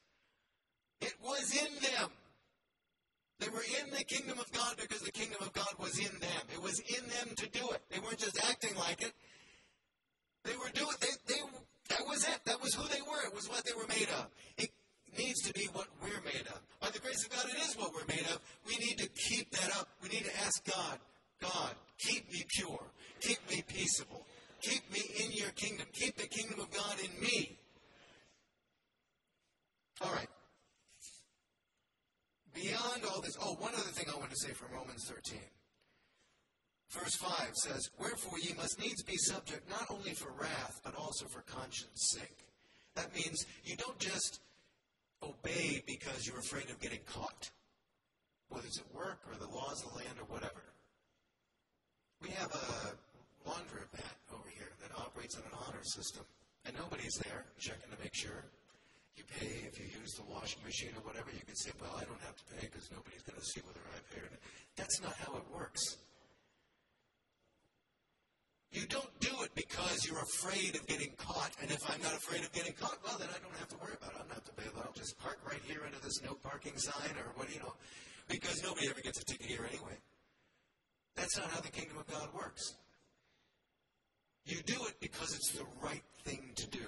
It 1.02 1.14
was 1.22 1.52
in 1.52 1.68
them. 1.84 2.08
They 3.38 3.48
were 3.50 3.62
in 3.78 3.90
the 3.92 4.02
kingdom 4.04 4.38
of 4.38 4.50
God 4.50 4.76
because 4.80 5.02
the 5.02 5.12
kingdom 5.12 5.38
of 5.42 5.52
God 5.52 5.68
was 5.78 5.98
in 5.98 6.10
them. 6.18 6.42
It 6.52 6.62
was 6.62 6.80
in 6.80 7.04
them 7.10 7.36
to 7.36 7.48
do 7.50 7.60
it. 7.70 7.82
They 7.90 8.00
weren't 8.00 8.18
just 8.18 8.42
acting 8.48 8.74
like 8.76 9.02
it. 9.02 9.12
They 10.44 10.56
were 10.56 10.72
doing 10.72 10.96
they, 11.00 11.12
they 11.28 11.40
that 11.90 12.08
was 12.08 12.24
it. 12.24 12.40
That 12.46 12.60
was 12.62 12.72
who 12.74 12.88
they 12.88 13.02
were. 13.02 13.22
It 13.26 13.34
was 13.34 13.48
what 13.48 13.64
they 13.64 13.76
were 13.76 13.86
made 13.86 14.08
of. 14.18 14.28
It 14.56 14.70
needs 15.16 15.42
to 15.42 15.52
be 15.52 15.68
what 15.74 15.88
we're 16.02 16.24
made 16.24 16.48
of. 16.48 16.60
By 16.80 16.88
the 16.88 17.00
grace 17.00 17.22
of 17.24 17.30
God, 17.30 17.44
it 17.52 17.60
is 17.68 17.76
what 17.76 17.92
we're 17.92 18.08
made 18.08 18.26
of. 18.32 18.40
We 18.66 18.76
need 18.78 18.96
to 18.98 19.08
keep 19.28 19.50
that 19.52 19.76
up. 19.76 19.88
We 20.02 20.08
need 20.08 20.24
to 20.24 20.36
ask 20.40 20.64
God, 20.64 20.98
God, 21.40 21.74
keep 21.98 22.32
me 22.32 22.44
pure. 22.56 22.82
Keep 23.20 23.50
me 23.50 23.62
peaceable. 23.68 24.24
Keep 24.62 24.92
me 24.92 25.00
in 25.24 25.32
your 25.32 25.50
kingdom. 25.50 25.86
Keep 25.92 26.16
the 26.16 26.26
kingdom 26.26 26.60
of 26.60 26.70
God 26.70 26.96
in 26.98 27.20
me. 27.20 27.58
All 30.00 30.12
right. 30.12 30.28
Beyond 32.54 33.04
all 33.04 33.20
this, 33.20 33.36
oh, 33.40 33.54
one 33.54 33.72
other 33.74 33.92
thing 33.92 34.06
I 34.12 34.18
want 34.18 34.30
to 34.30 34.36
say 34.36 34.52
from 34.52 34.72
Romans 34.72 35.04
13. 35.08 35.38
Verse 36.90 37.14
5 37.16 37.54
says, 37.54 37.90
Wherefore 37.98 38.38
ye 38.38 38.54
must 38.54 38.80
needs 38.80 39.02
be 39.02 39.16
subject 39.16 39.68
not 39.68 39.86
only 39.90 40.14
for 40.14 40.32
wrath, 40.40 40.80
but 40.82 40.96
also 40.96 41.26
for 41.26 41.42
conscience 41.42 42.14
sake. 42.14 42.46
That 42.94 43.14
means 43.14 43.46
you 43.64 43.76
don't 43.76 43.98
just 43.98 44.40
obey 45.22 45.82
because 45.86 46.26
you're 46.26 46.38
afraid 46.38 46.70
of 46.70 46.80
getting 46.80 47.00
caught, 47.06 47.50
whether 48.48 48.66
it's 48.66 48.80
at 48.80 48.94
work 48.94 49.20
or 49.30 49.36
the 49.38 49.52
laws 49.52 49.84
of 49.84 49.92
the 49.92 49.98
land 49.98 50.18
or 50.18 50.32
whatever. 50.32 50.62
We 52.22 52.30
have 52.30 52.52
a 52.52 53.48
laundromat 53.48 54.16
operates 54.98 55.36
on 55.38 55.46
an 55.46 55.56
honor 55.66 55.82
system, 55.82 56.24
and 56.66 56.74
nobody's 56.76 57.14
there 57.24 57.46
checking 57.58 57.90
to 57.90 57.98
make 58.02 58.14
sure. 58.14 58.44
You 59.16 59.24
pay 59.34 59.66
if 59.66 59.78
you 59.78 59.86
use 59.98 60.14
the 60.14 60.26
washing 60.30 60.62
machine 60.62 60.94
or 60.94 61.02
whatever. 61.02 61.30
You 61.34 61.42
can 61.42 61.56
say, 61.56 61.70
"Well, 61.80 61.94
I 61.98 62.04
don't 62.04 62.22
have 62.22 62.36
to 62.38 62.44
pay 62.54 62.66
because 62.70 62.86
nobody's 62.94 63.22
going 63.26 63.38
to 63.38 63.44
see 63.44 63.60
whether 63.66 63.82
I 63.90 63.98
paid." 64.14 64.22
Or 64.22 64.30
not. 64.30 64.42
That's 64.76 65.00
not 65.02 65.14
how 65.18 65.34
it 65.38 65.46
works. 65.50 65.82
You 68.70 68.86
don't 68.86 69.10
do 69.18 69.32
it 69.42 69.54
because 69.54 70.06
you're 70.06 70.20
afraid 70.20 70.76
of 70.76 70.86
getting 70.86 71.10
caught. 71.16 71.50
And 71.62 71.70
if 71.70 71.80
I'm 71.88 72.00
not 72.02 72.12
afraid 72.12 72.44
of 72.44 72.52
getting 72.52 72.74
caught, 72.74 72.98
well, 73.02 73.16
then 73.18 73.28
I 73.34 73.38
don't 73.42 73.56
have 73.56 73.68
to 73.68 73.78
worry 73.78 73.96
about 73.96 74.12
it. 74.12 74.16
I 74.16 74.18
don't 74.22 74.34
have 74.34 74.44
to 74.44 74.52
pay. 74.52 74.68
I'll 74.76 74.92
just 74.92 75.18
park 75.18 75.38
right 75.44 75.60
here 75.64 75.80
under 75.84 75.98
this 75.98 76.22
no 76.22 76.34
parking 76.34 76.76
sign 76.76 77.16
or 77.16 77.32
what, 77.34 77.52
you 77.52 77.60
know, 77.60 77.74
because 78.28 78.62
nobody 78.62 78.88
ever 78.88 79.00
gets 79.00 79.20
a 79.20 79.24
ticket 79.24 79.46
here 79.46 79.66
anyway. 79.68 79.96
That's 81.16 81.36
not 81.36 81.50
how 81.50 81.60
the 81.60 81.68
kingdom 81.68 81.98
of 81.98 82.06
God 82.06 82.28
works. 82.34 82.74
You 84.48 84.62
do 84.62 84.82
it 84.86 84.94
because 84.98 85.34
it's 85.34 85.52
the 85.52 85.66
right 85.82 86.02
thing 86.24 86.40
to 86.56 86.66
do. 86.68 86.86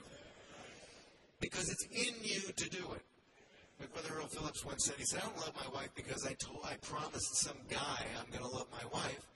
Because 1.40 1.68
it's 1.68 1.84
in 1.92 2.14
you 2.22 2.40
to 2.40 2.70
do 2.70 2.92
it. 2.94 3.02
Like 3.78 3.92
Brother 3.92 4.18
Earl 4.18 4.28
Phillips 4.28 4.64
once 4.64 4.86
said, 4.86 4.94
he 4.96 5.04
said, 5.04 5.20
I 5.22 5.26
don't 5.26 5.36
love 5.36 5.52
my 5.54 5.74
wife 5.74 5.90
because 5.94 6.26
I 6.26 6.32
told 6.32 6.60
I 6.64 6.76
promised 6.80 7.36
some 7.36 7.56
guy 7.68 8.06
I'm 8.18 8.32
gonna 8.32 8.50
love 8.50 8.66
my 8.72 8.88
wife. 8.90 9.26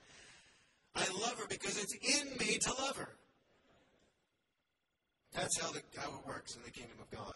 I 0.95 1.05
love 1.21 1.37
her 1.39 1.47
because 1.47 1.77
it's 1.77 1.93
in 2.19 2.29
me 2.37 2.57
to 2.57 2.73
love 2.81 2.97
her. 2.97 3.09
That's 5.33 5.61
how, 5.61 5.71
the, 5.71 5.81
how 5.95 6.09
it 6.09 6.27
works 6.27 6.55
in 6.55 6.63
the 6.63 6.71
kingdom 6.71 6.97
of 6.99 7.11
God. 7.11 7.33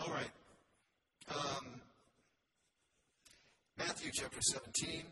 All 0.00 0.12
right. 0.12 0.30
Um, 1.34 1.80
Matthew 3.78 4.10
chapter 4.12 4.40
17. 4.42 5.02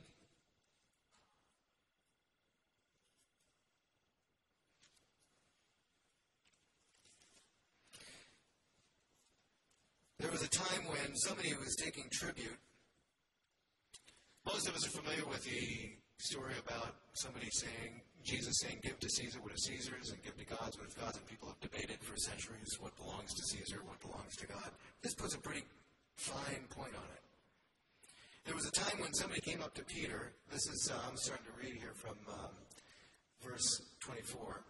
There 10.24 10.32
was 10.32 10.42
a 10.42 10.48
time 10.48 10.88
when 10.88 11.14
somebody 11.16 11.52
was 11.52 11.76
taking 11.76 12.08
tribute. 12.10 12.56
Most 14.46 14.66
of 14.66 14.74
us 14.74 14.87
are 14.87 14.96
familiar 14.96 15.28
with 15.28 15.44
the 15.44 15.92
story 16.16 16.54
about 16.64 16.96
somebody 17.12 17.50
saying, 17.52 18.00
Jesus 18.24 18.56
saying, 18.64 18.80
give 18.82 18.98
to 19.00 19.08
Caesar 19.10 19.38
what 19.42 19.52
is 19.52 19.64
Caesar's 19.66 20.16
and 20.16 20.24
give 20.24 20.34
to 20.38 20.46
God's 20.46 20.78
what 20.78 20.88
is 20.88 20.94
God's, 20.94 21.18
and 21.18 21.28
people 21.28 21.48
have 21.48 21.60
debated 21.60 22.00
for 22.00 22.16
centuries 22.16 22.72
what 22.80 22.96
belongs 22.96 23.34
to 23.34 23.42
Caesar, 23.52 23.84
what 23.84 24.00
belongs 24.00 24.34
to 24.37 24.46
God. 24.46 24.70
This 25.02 25.12
puts 25.12 25.34
a 25.34 25.38
pretty 25.38 25.64
fine 26.16 26.64
point 26.70 26.96
on 26.96 27.08
it. 27.12 27.22
There 28.46 28.54
was 28.54 28.64
a 28.64 28.72
time 28.72 29.02
when 29.02 29.12
somebody 29.12 29.42
came 29.42 29.60
up 29.60 29.74
to 29.74 29.84
Peter. 29.84 30.32
This 30.50 30.64
is, 30.72 30.90
uh, 30.90 30.96
I'm 31.06 31.18
starting 31.18 31.44
to 31.52 31.56
read 31.60 31.76
here 31.76 31.92
from 31.92 32.16
um, 32.32 32.56
verse 33.44 33.68
24 34.00 34.64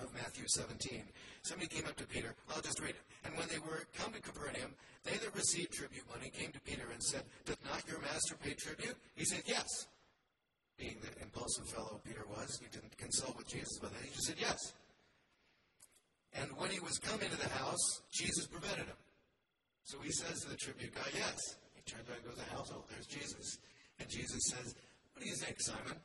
of 0.00 0.14
Matthew 0.14 0.44
17. 0.46 1.02
Somebody 1.44 1.68
came 1.68 1.86
up 1.86 1.96
to 1.96 2.06
Peter. 2.06 2.34
I'll 2.50 2.62
just 2.62 2.80
read 2.80 2.96
it. 2.96 3.04
And 3.24 3.36
when 3.36 3.48
they 3.48 3.58
were 3.58 3.84
come 3.96 4.12
to 4.12 4.20
Capernaum, 4.20 4.74
they 5.04 5.16
that 5.16 5.34
received 5.36 5.72
tribute 5.72 6.04
money 6.10 6.32
came 6.32 6.50
to 6.52 6.60
Peter 6.60 6.88
and 6.92 7.02
said, 7.02 7.22
Doth 7.44 7.60
not 7.64 7.84
your 7.86 8.00
master 8.00 8.36
pay 8.42 8.54
tribute? 8.54 8.96
He 9.14 9.24
said, 9.24 9.42
Yes 9.46 9.86
being 10.78 10.96
the 11.02 11.22
impulsive 11.22 11.68
fellow 11.68 12.00
Peter 12.04 12.24
was, 12.28 12.58
he 12.58 12.66
didn't 12.72 12.96
consult 12.98 13.36
with 13.36 13.48
Jesus 13.48 13.78
about 13.78 13.92
that. 13.92 14.02
He 14.02 14.10
just 14.10 14.26
said 14.26 14.36
yes. 14.38 14.58
And 16.34 16.50
when 16.58 16.70
he 16.70 16.80
was 16.80 16.98
come 16.98 17.20
into 17.20 17.38
the 17.38 17.48
house, 17.48 18.02
Jesus 18.12 18.46
prevented 18.46 18.86
him. 18.86 19.00
So 19.84 19.98
he 20.02 20.10
says 20.10 20.40
to 20.40 20.50
the 20.50 20.56
tribute 20.56 20.94
guy, 20.94 21.06
yes. 21.14 21.38
He 21.74 21.82
turns 21.82 22.08
around 22.08 22.18
and 22.18 22.26
goes 22.26 22.38
to 22.38 22.44
the 22.44 22.56
house, 22.56 22.72
oh, 22.74 22.84
there's 22.90 23.06
Jesus. 23.06 23.58
And 24.00 24.08
Jesus 24.08 24.40
says, 24.50 24.74
what 25.12 25.22
do 25.22 25.28
you 25.28 25.36
think, 25.36 25.56
Simon? 25.60 25.98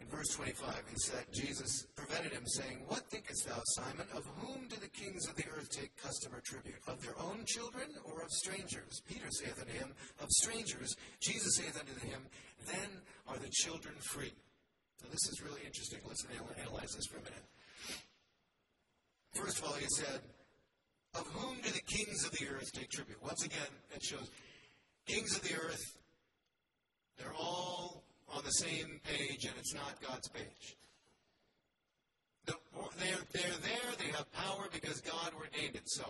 In 0.00 0.06
verse 0.06 0.28
25, 0.28 0.74
he 0.90 0.96
said, 0.96 1.24
Jesus 1.32 1.86
prevented 1.96 2.32
him, 2.32 2.46
saying, 2.46 2.84
What 2.86 3.10
thinkest 3.10 3.48
thou, 3.48 3.60
Simon? 3.74 4.06
Of 4.14 4.24
whom 4.38 4.68
do 4.68 4.76
the 4.76 4.88
kings 4.88 5.26
of 5.26 5.34
the 5.34 5.44
earth 5.56 5.68
take 5.70 5.96
custom 5.96 6.34
or 6.34 6.40
tribute? 6.40 6.78
Of 6.86 7.02
their 7.02 7.18
own 7.18 7.44
children 7.46 7.88
or 8.04 8.22
of 8.22 8.30
strangers? 8.30 9.02
Peter 9.08 9.26
saith 9.30 9.58
unto 9.58 9.72
him, 9.72 9.92
Of 10.20 10.28
strangers. 10.30 10.94
Jesus 11.20 11.56
saith 11.56 11.78
unto 11.78 11.98
him, 12.06 12.20
Then 12.66 13.02
are 13.26 13.38
the 13.38 13.50
children 13.50 13.94
free. 14.00 14.32
Now, 15.02 15.10
this 15.10 15.28
is 15.30 15.42
really 15.42 15.62
interesting. 15.66 15.98
Let's 16.06 16.24
analyze 16.60 16.94
this 16.94 17.06
for 17.06 17.18
a 17.18 17.22
minute. 17.22 17.44
First 19.34 19.58
of 19.58 19.64
all, 19.64 19.74
he 19.74 19.86
said, 19.96 20.20
Of 21.14 21.26
whom 21.26 21.56
do 21.60 21.70
the 21.70 21.82
kings 21.86 22.24
of 22.24 22.32
the 22.32 22.46
earth 22.48 22.70
take 22.72 22.90
tribute? 22.90 23.22
Once 23.22 23.44
again, 23.44 23.72
it 23.94 24.02
shows 24.02 24.30
kings 25.06 25.36
of 25.36 25.42
the 25.42 25.54
earth, 25.54 25.96
they're 27.18 27.34
all 27.34 28.04
on 28.34 28.42
the 28.44 28.52
same 28.52 29.00
page, 29.04 29.44
and 29.44 29.54
it's 29.58 29.74
not 29.74 30.00
God's 30.06 30.28
page. 30.28 30.76
They're, 32.46 32.56
they're 33.32 33.58
there, 33.62 33.90
they 33.98 34.10
have 34.16 34.30
power 34.32 34.68
because 34.72 35.00
God 35.00 35.32
ordained 35.38 35.76
it 35.76 35.88
so. 35.88 36.04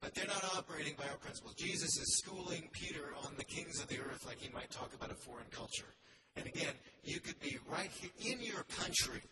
But 0.00 0.14
they're 0.14 0.26
not 0.26 0.44
operating 0.56 0.94
by 0.98 1.04
our 1.08 1.16
principles. 1.16 1.54
Jesus 1.54 1.96
is 1.96 2.18
schooling 2.18 2.68
Peter 2.72 3.14
on 3.24 3.32
the 3.36 3.44
kings 3.44 3.80
of 3.80 3.88
the 3.88 3.98
earth 3.98 4.26
like 4.26 4.38
he 4.38 4.52
might 4.52 4.70
talk 4.70 4.92
about 4.94 5.10
a 5.10 5.14
foreign 5.14 5.46
culture. 5.50 5.94
And 6.36 6.46
again, 6.46 6.74
you 7.04 7.20
could 7.20 7.38
be 7.40 7.58
right 7.70 7.90
here 7.90 8.32
in 8.32 8.42
your 8.42 8.64
country. 8.64 9.22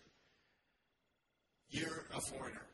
You're 1.71 2.07
a 2.14 2.21
foreigner. 2.21 2.66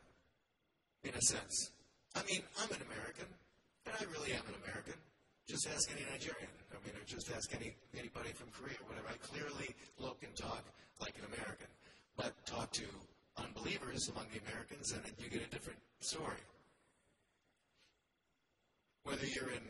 in 1.03 1.13
a 1.13 1.21
sense. 1.21 1.71
I 2.15 2.23
mean, 2.23 2.41
I'm 2.59 2.69
an 2.69 2.81
American, 2.91 3.27
and 3.85 3.95
I 3.99 4.03
really 4.11 4.33
am 4.33 4.43
an 4.47 4.55
American. 4.63 4.95
Just 5.47 5.67
ask 5.73 5.89
any 5.91 6.03
Nigerian. 6.11 6.51
I 6.71 6.75
mean, 6.85 6.93
or 6.95 7.05
just 7.05 7.31
ask 7.31 7.53
any 7.55 7.73
anybody 7.97 8.29
from 8.35 8.47
Korea 8.51 8.75
or 8.83 8.91
whatever. 8.91 9.07
I 9.07 9.17
clearly 9.17 9.73
look 9.97 10.17
and 10.23 10.35
talk 10.35 10.63
like 10.99 11.13
an 11.17 11.25
American. 11.33 11.67
But 12.17 12.33
talk 12.45 12.71
to 12.73 12.83
unbelievers 13.37 14.09
among 14.09 14.25
the 14.33 14.39
Americans, 14.49 14.91
and 14.91 15.01
you 15.23 15.29
get 15.29 15.47
a 15.47 15.49
different 15.49 15.79
story. 15.99 16.43
Whether 19.03 19.25
you're 19.25 19.51
in 19.51 19.63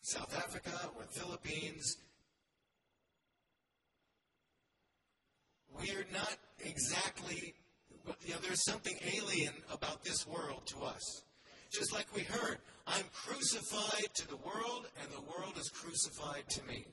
South 0.00 0.34
Africa 0.36 0.72
or 0.96 1.04
Philippines, 1.10 1.98
we're 5.78 6.06
not 6.12 6.36
exactly, 6.64 7.54
you 8.24 8.32
know, 8.32 8.40
there's 8.42 8.64
something 8.64 8.96
alien 9.14 9.52
about 9.70 10.02
this 10.02 10.26
world 10.26 10.62
to 10.66 10.80
us. 10.82 11.22
Just 11.70 11.92
like 11.92 12.06
we 12.16 12.22
heard, 12.22 12.58
I'm 12.90 13.06
crucified 13.14 14.10
to 14.14 14.28
the 14.28 14.36
world, 14.36 14.86
and 15.00 15.10
the 15.12 15.22
world 15.30 15.54
is 15.58 15.68
crucified 15.68 16.48
to 16.48 16.66
me. 16.66 16.86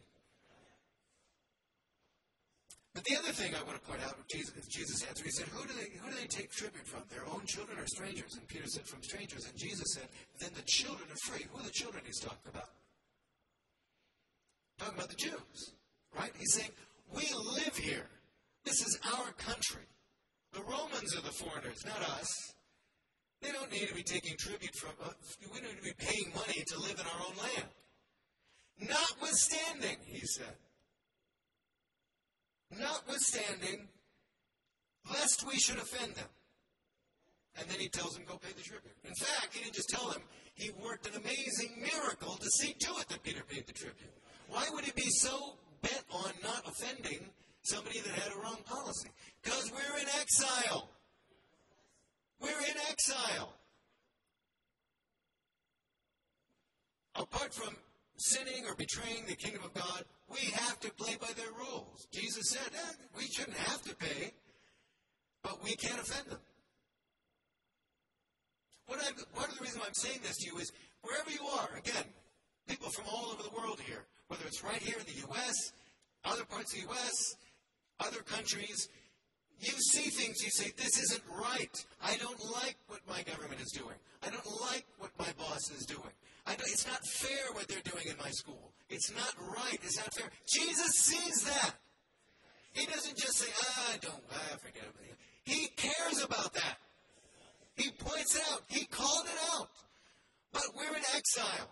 But 2.94 3.06
the 3.06 3.18
other 3.18 3.32
thing 3.32 3.54
I 3.54 3.64
want 3.64 3.82
to 3.82 3.88
point 3.88 4.02
out, 4.04 4.16
Jesus, 4.28 4.54
Jesus 4.70 5.04
answered, 5.08 5.26
he 5.26 5.32
said, 5.32 5.48
who 5.50 5.68
do, 5.68 5.74
they, 5.74 5.98
who 5.98 6.10
do 6.10 6.18
they 6.18 6.26
take 6.26 6.52
tribute 6.52 6.88
from? 6.88 7.04
Their 7.10 7.26
own 7.30 7.46
children 7.46 7.78
or 7.78 7.86
strangers? 7.86 8.34
And 8.36 8.48
Peter 8.48 8.66
said, 8.66 8.86
from 8.86 9.04
strangers. 9.04 9.46
And 9.46 9.56
Jesus 9.56 9.94
said, 9.94 10.08
then 10.40 10.50
the 10.56 10.64
children 10.66 11.08
are 11.10 11.32
free. 11.32 11.46
Who 11.52 11.60
are 11.60 11.64
the 11.64 11.70
children 11.70 12.04
he's 12.06 12.20
talking 12.20 12.50
about? 12.50 12.70
Talking 14.80 14.98
about 14.98 15.10
the 15.10 15.16
Jews, 15.16 15.74
right? 16.18 16.32
He's 16.38 16.54
saying, 16.54 16.72
we 17.14 17.30
live 17.54 17.78
here. 17.78 18.08
This 18.66 18.82
is 18.82 19.00
our 19.16 19.32
country. 19.34 19.86
The 20.54 20.62
Romans 20.62 21.16
are 21.16 21.22
the 21.22 21.34
foreigners, 21.34 21.86
not 21.86 22.02
us. 22.20 22.34
They 23.42 23.52
don't 23.52 23.72
need 23.72 23.88
to 23.88 23.94
be 23.96 24.04
taking 24.04 24.36
tribute 24.38 24.76
from 24.76 24.94
us. 25.06 25.38
We 25.42 25.60
don't 25.60 25.72
need 25.74 25.78
to 25.78 25.84
be 25.84 25.94
paying 25.98 26.32
money 26.36 26.64
to 26.68 26.80
live 26.80 27.00
in 27.00 27.06
our 27.06 27.28
own 27.28 27.36
land. 27.38 27.70
Notwithstanding, 28.80 29.98
he 30.06 30.26
said, 30.26 30.56
notwithstanding, 32.80 33.88
lest 35.12 35.48
we 35.48 35.58
should 35.58 35.78
offend 35.78 36.16
them. 36.16 36.30
And 37.60 37.68
then 37.70 37.80
he 37.80 37.90
tells 37.90 38.14
them, 38.14 38.24
go 38.28 38.38
pay 38.38 38.54
the 38.56 38.62
tribute. 38.62 38.94
In 39.04 39.16
fact, 39.16 39.54
he 39.54 39.64
didn't 39.64 39.76
just 39.76 39.90
tell 39.90 40.10
them, 40.10 40.22
he 40.54 40.70
worked 40.84 41.08
an 41.08 41.20
amazing 41.20 41.82
miracle 41.82 42.36
to 42.36 42.50
see 42.50 42.74
to 42.74 42.92
it 43.00 43.08
that 43.10 43.24
Peter 43.24 43.42
paid 43.48 43.66
the 43.66 43.74
tribute. 43.74 44.14
Why 44.50 44.68
would 44.74 44.86
he 44.86 44.92
be 44.92 45.10
so 45.10 45.56
bent 45.82 46.04
on 46.12 46.32
not 46.44 46.68
offending 46.68 47.30
somebody 47.64 48.00
that 48.02 48.14
had 48.14 48.34
a 48.34 48.40
wrong 48.42 48.58
policy? 48.66 49.10
Because 49.44 49.72
we're 49.72 50.00
in 50.00 50.08
exile. 50.20 50.90
We're 52.42 52.50
in 52.50 52.78
exile. 52.90 53.54
Apart 57.16 57.54
from 57.54 57.76
sinning 58.18 58.66
or 58.68 58.76
betraying 58.76 59.26
the 59.28 59.36
kingdom 59.36 59.64
of 59.64 59.74
God, 59.74 60.04
we 60.30 60.52
have 60.52 60.80
to 60.82 60.92
play 60.94 61.16
by 61.20 61.32
their 61.36 61.52
rules. 61.52 62.08
Jesus 62.12 62.50
said 62.50 62.72
eh, 62.74 62.94
we 63.18 63.24
shouldn't 63.28 63.58
have 63.58 63.82
to 63.84 63.96
pay, 63.96 64.34
but 65.42 65.64
we 65.64 65.76
can't 65.76 66.00
offend 66.00 66.28
them. 66.28 66.40
What 68.88 69.00
I'm, 69.06 69.16
part 69.36 69.50
of 69.50 69.58
the 69.58 69.64
reason 69.64 69.82
I'm 69.86 69.94
saying 69.94 70.20
this 70.24 70.38
to 70.38 70.46
you 70.48 70.58
is 70.60 70.72
wherever 71.02 71.30
you 71.30 71.46
are, 71.60 71.70
again, 71.78 72.06
people 72.68 72.90
from 72.90 73.06
all 73.12 73.32
over 73.34 73.44
the 73.44 73.56
world 73.56 73.80
here, 73.86 74.06
whether 74.28 74.46
it's 74.46 74.64
right 74.64 74.82
here 74.82 74.98
in 75.00 75.06
the 75.06 75.20
U.S., 75.28 75.74
other 76.24 76.46
parts 76.46 76.74
of 76.74 76.82
the 76.82 76.88
U.S., 76.88 77.36
other 78.00 78.22
countries, 78.22 78.90
you 79.60 79.72
see 79.72 80.10
things, 80.10 80.44
you 80.44 80.52
say, 80.52 80.72
this 80.78 81.00
isn't 81.00 81.24
right. 81.32 81.86
I 82.04 82.16
don't 82.18 82.40
like 82.54 82.78
what 82.88 83.00
my 83.10 83.24
government 83.24 83.62
is 83.62 83.72
doing. 83.72 83.96
I 84.24 84.30
don't 84.30 84.62
like 84.62 84.86
what 85.00 85.12
my 85.18 85.30
boss 85.38 85.72
is 85.72 85.86
doing. 85.86 86.14
it's 86.48 86.86
not 86.86 87.06
fair 87.06 87.54
what 87.54 87.68
they're 87.68 87.86
doing 87.86 88.08
in 88.08 88.18
my 88.18 88.30
school. 88.30 88.72
It's 88.90 89.12
not 89.14 89.34
right. 89.56 89.80
It's 89.84 89.98
not 89.98 90.14
fair. 90.14 90.30
Jesus 90.48 90.92
sees 90.96 91.44
that. 91.44 91.74
He 92.74 92.86
doesn't 92.86 93.18
just 93.18 93.38
say, 93.38 93.48
ah, 93.60 93.94
I 93.94 93.98
don't, 93.98 94.22
I 94.32 94.58
forget 94.58 94.84
about 94.84 95.04
it. 95.10 95.18
He 95.44 95.68
cares 95.76 96.24
about 96.24 96.54
that. 96.54 96.78
He 97.76 97.90
points 97.92 98.36
it 98.36 98.44
out. 98.52 98.64
He 98.68 98.86
called 98.86 99.26
it 99.26 99.40
out. 99.56 99.70
But 100.52 100.64
we're 100.76 100.96
in 100.96 101.04
exile. 101.16 101.70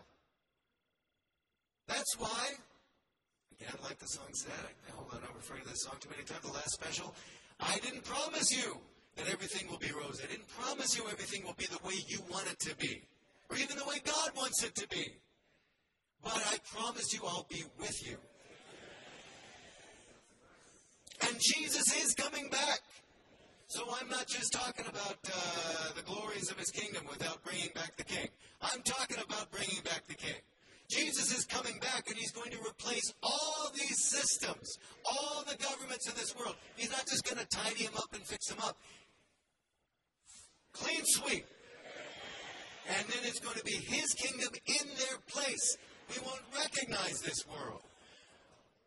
That's 1.88 2.18
why, 2.18 2.50
again, 3.60 3.76
like 3.84 4.00
the 4.00 4.08
song 4.08 4.28
said, 4.34 4.52
I, 4.54 4.92
hold 4.96 5.14
on, 5.14 5.20
I'm 5.28 5.36
referring 5.36 5.62
to 5.64 5.70
this 5.70 5.84
song 5.84 5.96
too 6.00 6.10
many 6.10 6.24
times, 6.24 6.42
the 6.42 6.52
last 6.52 6.72
special. 6.72 7.14
I 7.60 7.78
didn't 7.80 8.04
promise 8.04 8.52
you 8.52 8.78
that 9.16 9.30
everything 9.30 9.70
will 9.70 9.78
be 9.78 9.92
rose. 9.92 10.22
I 10.24 10.30
didn't 10.30 10.48
promise 10.48 10.98
you 10.98 11.04
everything 11.12 11.44
will 11.46 11.56
be 11.58 11.66
the 11.66 11.80
way 11.86 11.94
you 12.08 12.20
want 12.30 12.52
it 12.52 12.60
to 12.60 12.76
be, 12.76 13.04
or 13.50 13.58
even 13.58 13.78
the 13.78 13.86
way 13.86 13.98
God 14.04 14.32
wants 14.36 14.64
it 14.64 14.76
to 14.76 14.88
be. 14.90 15.06
But 16.24 16.42
I 16.52 16.58
promise 16.76 17.14
you 17.14 17.22
I'll 17.26 17.46
be 17.50 17.64
with 17.80 18.06
you. 18.06 18.18
And 21.22 21.40
Jesus 21.40 21.96
is 22.04 22.14
coming 22.14 22.50
back. 22.50 22.80
So 23.68 23.84
I'm 24.00 24.10
not 24.10 24.28
just 24.28 24.54
talking 24.54 24.86
about 24.88 25.18
uh, 25.26 25.94
the 25.96 26.04
glories 26.04 26.52
of 26.52 26.58
his 26.58 26.70
kingdom 26.70 27.04
without 27.10 27.44
bringing 27.44 27.70
back 27.74 27.96
the 27.98 28.04
king. 28.04 28.28
I'm 28.62 28.82
talking 28.84 29.18
about 29.18 29.52
bringing 29.52 29.82
back 29.84 30.06
the 30.08 30.14
king. 30.14 30.40
Jesus 30.90 31.36
is 31.36 31.46
coming 31.46 31.80
back 31.80 32.08
and 32.08 32.18
he's 32.18 32.32
going 32.32 32.52
to 32.52 32.58
replace 32.60 33.12
all 33.24 33.35
systems, 34.16 34.78
all 35.06 35.44
the 35.48 35.58
governments 35.58 36.08
of 36.08 36.16
this 36.16 36.36
world. 36.36 36.56
He's 36.76 36.92
not 36.92 37.06
just 37.08 37.24
going 37.26 37.38
to 37.38 37.48
tidy 37.48 37.86
them 37.86 37.96
up 37.98 38.14
and 38.14 38.24
fix 38.24 38.48
them 38.48 38.60
up. 38.64 38.78
Clean 40.74 41.02
sweep. 41.04 41.46
And 42.88 43.08
then 43.08 43.20
it's 43.24 43.40
going 43.40 43.58
to 43.58 43.64
be 43.64 43.74
his 43.74 44.14
kingdom 44.14 44.50
in 44.68 44.88
their 44.98 45.18
place. 45.28 45.78
We 46.10 46.22
won't 46.24 46.42
recognize 46.54 47.20
this 47.22 47.46
world, 47.48 47.82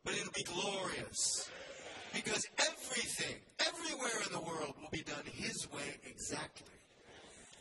but 0.05 0.15
it'll 0.15 0.33
be 0.33 0.45
glorious. 0.45 1.51
Because 2.15 2.47
everything, 2.59 3.37
everywhere 3.61 4.23
in 4.27 4.33
the 4.33 4.41
world 4.41 4.75
will 4.81 4.91
be 4.91 5.03
done 5.03 5.25
his 5.35 5.67
way 5.75 5.99
exactly. 6.07 6.67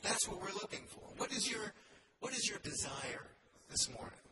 That's 0.04 0.28
what 0.28 0.40
we're 0.40 0.54
looking 0.54 0.86
for. 0.88 1.04
What 1.18 1.32
is 1.32 1.50
your 1.50 1.74
what 2.20 2.34
is 2.34 2.48
your 2.50 2.60
desire 2.60 3.26
this 3.70 3.90
morning? 3.90 4.27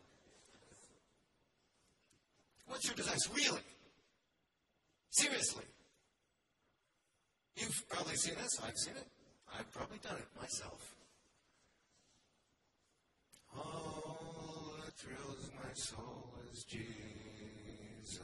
What's 2.66 2.86
your 2.86 2.94
desire? 2.94 3.16
Really? 3.34 3.60
Seriously? 5.10 5.64
You've 7.56 7.88
probably 7.88 8.16
seen 8.16 8.34
this. 8.34 8.60
I've 8.66 8.76
seen 8.76 8.96
it. 8.96 9.06
I've 9.58 9.70
probably 9.72 9.98
done 10.02 10.16
it 10.16 10.40
myself. 10.40 10.94
All 13.56 14.74
that 14.84 14.92
thrills 14.94 15.50
my 15.54 15.72
soul 15.74 16.34
is 16.52 16.64
Jesus. 16.64 18.20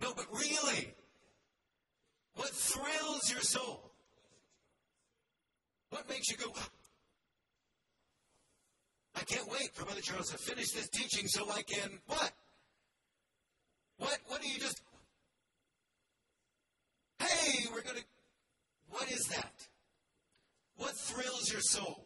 No, 0.00 0.12
but 0.14 0.26
really, 0.32 0.94
what 2.36 2.50
thrills 2.50 3.30
your 3.30 3.40
soul? 3.40 3.90
What 5.90 6.08
makes 6.08 6.30
you 6.30 6.36
go, 6.36 6.52
I 9.16 9.20
can't 9.24 9.50
wait 9.50 9.74
for 9.74 9.84
Brother 9.84 10.02
Charles 10.02 10.30
to 10.30 10.38
finish 10.38 10.70
this 10.70 10.88
teaching 10.90 11.26
so 11.26 11.50
I 11.50 11.62
can 11.62 11.98
what? 12.06 12.32
What? 13.98 14.18
What 14.28 14.42
do 14.42 14.48
you 14.48 14.58
just? 14.58 14.82
Hey, 17.18 17.66
we're 17.72 17.80
to. 17.80 18.04
What 18.90 19.10
is 19.10 19.24
that? 19.28 19.52
What 20.76 20.94
thrills 20.94 21.50
your 21.50 21.62
soul? 21.62 22.04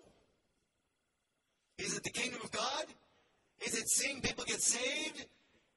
Is 1.79 1.97
it 1.97 2.05
the 2.05 2.11
kingdom 2.11 2.41
of 2.45 2.51
God? 2.53 2.85
Is 3.67 3.75
it 3.75 3.89
seeing 3.89 4.21
people 4.21 4.45
get 4.47 4.63
saved? 4.63 5.27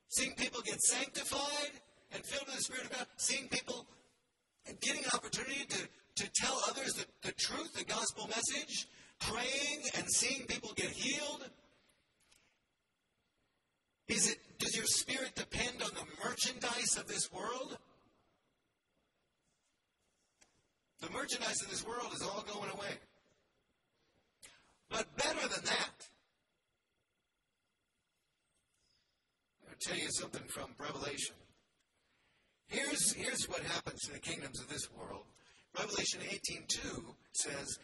Seeing 0.10 0.36
people 0.36 0.62
get 0.62 0.80
sanctified 0.82 1.72
and 2.14 2.24
filled 2.24 2.46
with 2.46 2.58
the 2.58 2.62
Spirit 2.62 2.86
of 2.86 2.92
God? 2.92 3.08
Seeing 3.18 3.48
people 3.48 3.88
and 4.68 4.80
getting 4.80 5.04
an 5.04 5.10
opportunity 5.14 5.66
to, 5.66 6.24
to 6.24 6.32
tell 6.36 6.62
others 6.70 6.94
the, 6.94 7.06
the 7.24 7.34
truth, 7.34 7.74
the 7.74 7.86
gospel 7.86 8.28
message? 8.28 8.88
Praying 9.28 9.82
and 9.98 10.10
seeing 10.10 10.46
people 10.46 10.72
get 10.76 10.90
healed? 10.90 11.50
Is 14.08 14.30
it 14.30 14.38
does 14.60 14.76
your 14.76 14.86
spirit 14.86 15.36
depend 15.36 15.82
on 15.82 15.90
the 15.96 16.28
merchandise 16.28 16.98
of 16.98 17.08
this 17.08 17.32
world? 17.32 17.78
The 21.02 21.10
merchandise 21.10 21.62
of 21.62 21.70
this 21.70 21.86
world 21.86 22.14
is 22.14 22.22
all 22.22 22.46
going 22.48 22.70
away. 22.72 22.96
But 24.90 25.18
better 25.18 25.48
than 25.48 25.66
that, 25.66 26.08
I'll 29.68 29.76
tell 29.82 29.98
you 29.98 30.10
something 30.12 30.44
from 30.48 30.70
Revelation. 30.80 31.36
Here's, 32.68 33.14
here's 33.14 33.50
what 33.50 33.62
happens 33.62 34.02
to 34.04 34.14
the 34.14 34.20
kingdoms 34.20 34.62
of 34.62 34.70
this 34.70 34.88
world. 34.92 35.26
Revelation 35.78 36.22
18.2 36.22 37.04
says, 37.34 37.80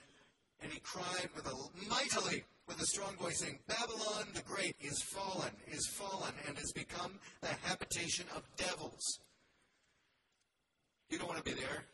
and 0.62 0.72
he 0.72 0.80
cried 0.80 1.30
with 1.36 1.46
a 1.48 1.90
mightily 1.90 2.44
with 2.68 2.80
a 2.82 2.86
strong 2.86 3.16
voice, 3.16 3.40
saying, 3.40 3.58
Babylon 3.68 4.28
the 4.34 4.42
Great 4.42 4.76
is 4.80 5.02
fallen, 5.02 5.52
is 5.68 5.88
fallen, 5.88 6.34
and 6.48 6.56
has 6.58 6.72
become 6.72 7.14
the 7.42 7.50
habitation 7.64 8.26
of 8.36 8.44
devils. 8.58 9.20
You 11.10 11.18
don't 11.18 11.28
want 11.28 11.44
to 11.44 11.52
be 11.52 11.60
there. 11.60 11.86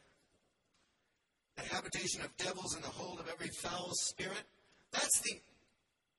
The 1.55 1.73
habitation 1.73 2.21
of 2.21 2.35
devils 2.35 2.75
and 2.75 2.83
the 2.83 2.89
hold 2.89 3.21
of 3.21 3.29
every 3.29 3.47
foul 3.61 3.91
spirit. 3.93 4.43
That's 4.91 5.21
the 5.21 5.39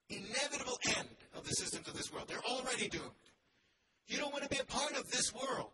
inevitable 0.09 0.79
end 0.97 1.09
of 1.35 1.45
the 1.45 1.55
systems 1.55 1.89
of 1.89 1.95
this 1.95 2.11
world. 2.11 2.29
They're 2.29 2.39
already 2.39 2.89
doomed. 2.89 3.11
You 4.07 4.17
don't 4.19 4.33
want 4.33 4.45
to 4.45 4.49
be 4.51 4.59
a 4.59 4.65
part 4.65 4.93
of 4.93 5.11
this 5.11 5.35
world. 5.35 5.71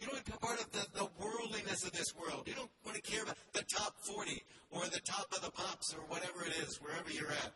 You 0.00 0.06
don't 0.06 0.14
want 0.14 0.26
to 0.26 0.32
be 0.32 0.38
part 0.38 0.60
of 0.60 0.72
the, 0.72 0.86
the 0.98 1.08
worldliness 1.20 1.84
of 1.84 1.92
this 1.92 2.14
world. 2.16 2.44
You 2.46 2.54
don't 2.54 2.70
want 2.84 2.96
to 2.96 3.02
care 3.02 3.22
about 3.22 3.36
the 3.52 3.64
top 3.72 3.94
40 4.04 4.42
or 4.70 4.84
the 4.86 5.00
top 5.00 5.32
of 5.32 5.42
the 5.42 5.50
pops 5.50 5.94
or 5.94 6.00
whatever 6.08 6.44
it 6.44 6.56
is, 6.66 6.80
wherever 6.80 7.10
you're 7.10 7.30
at. 7.30 7.52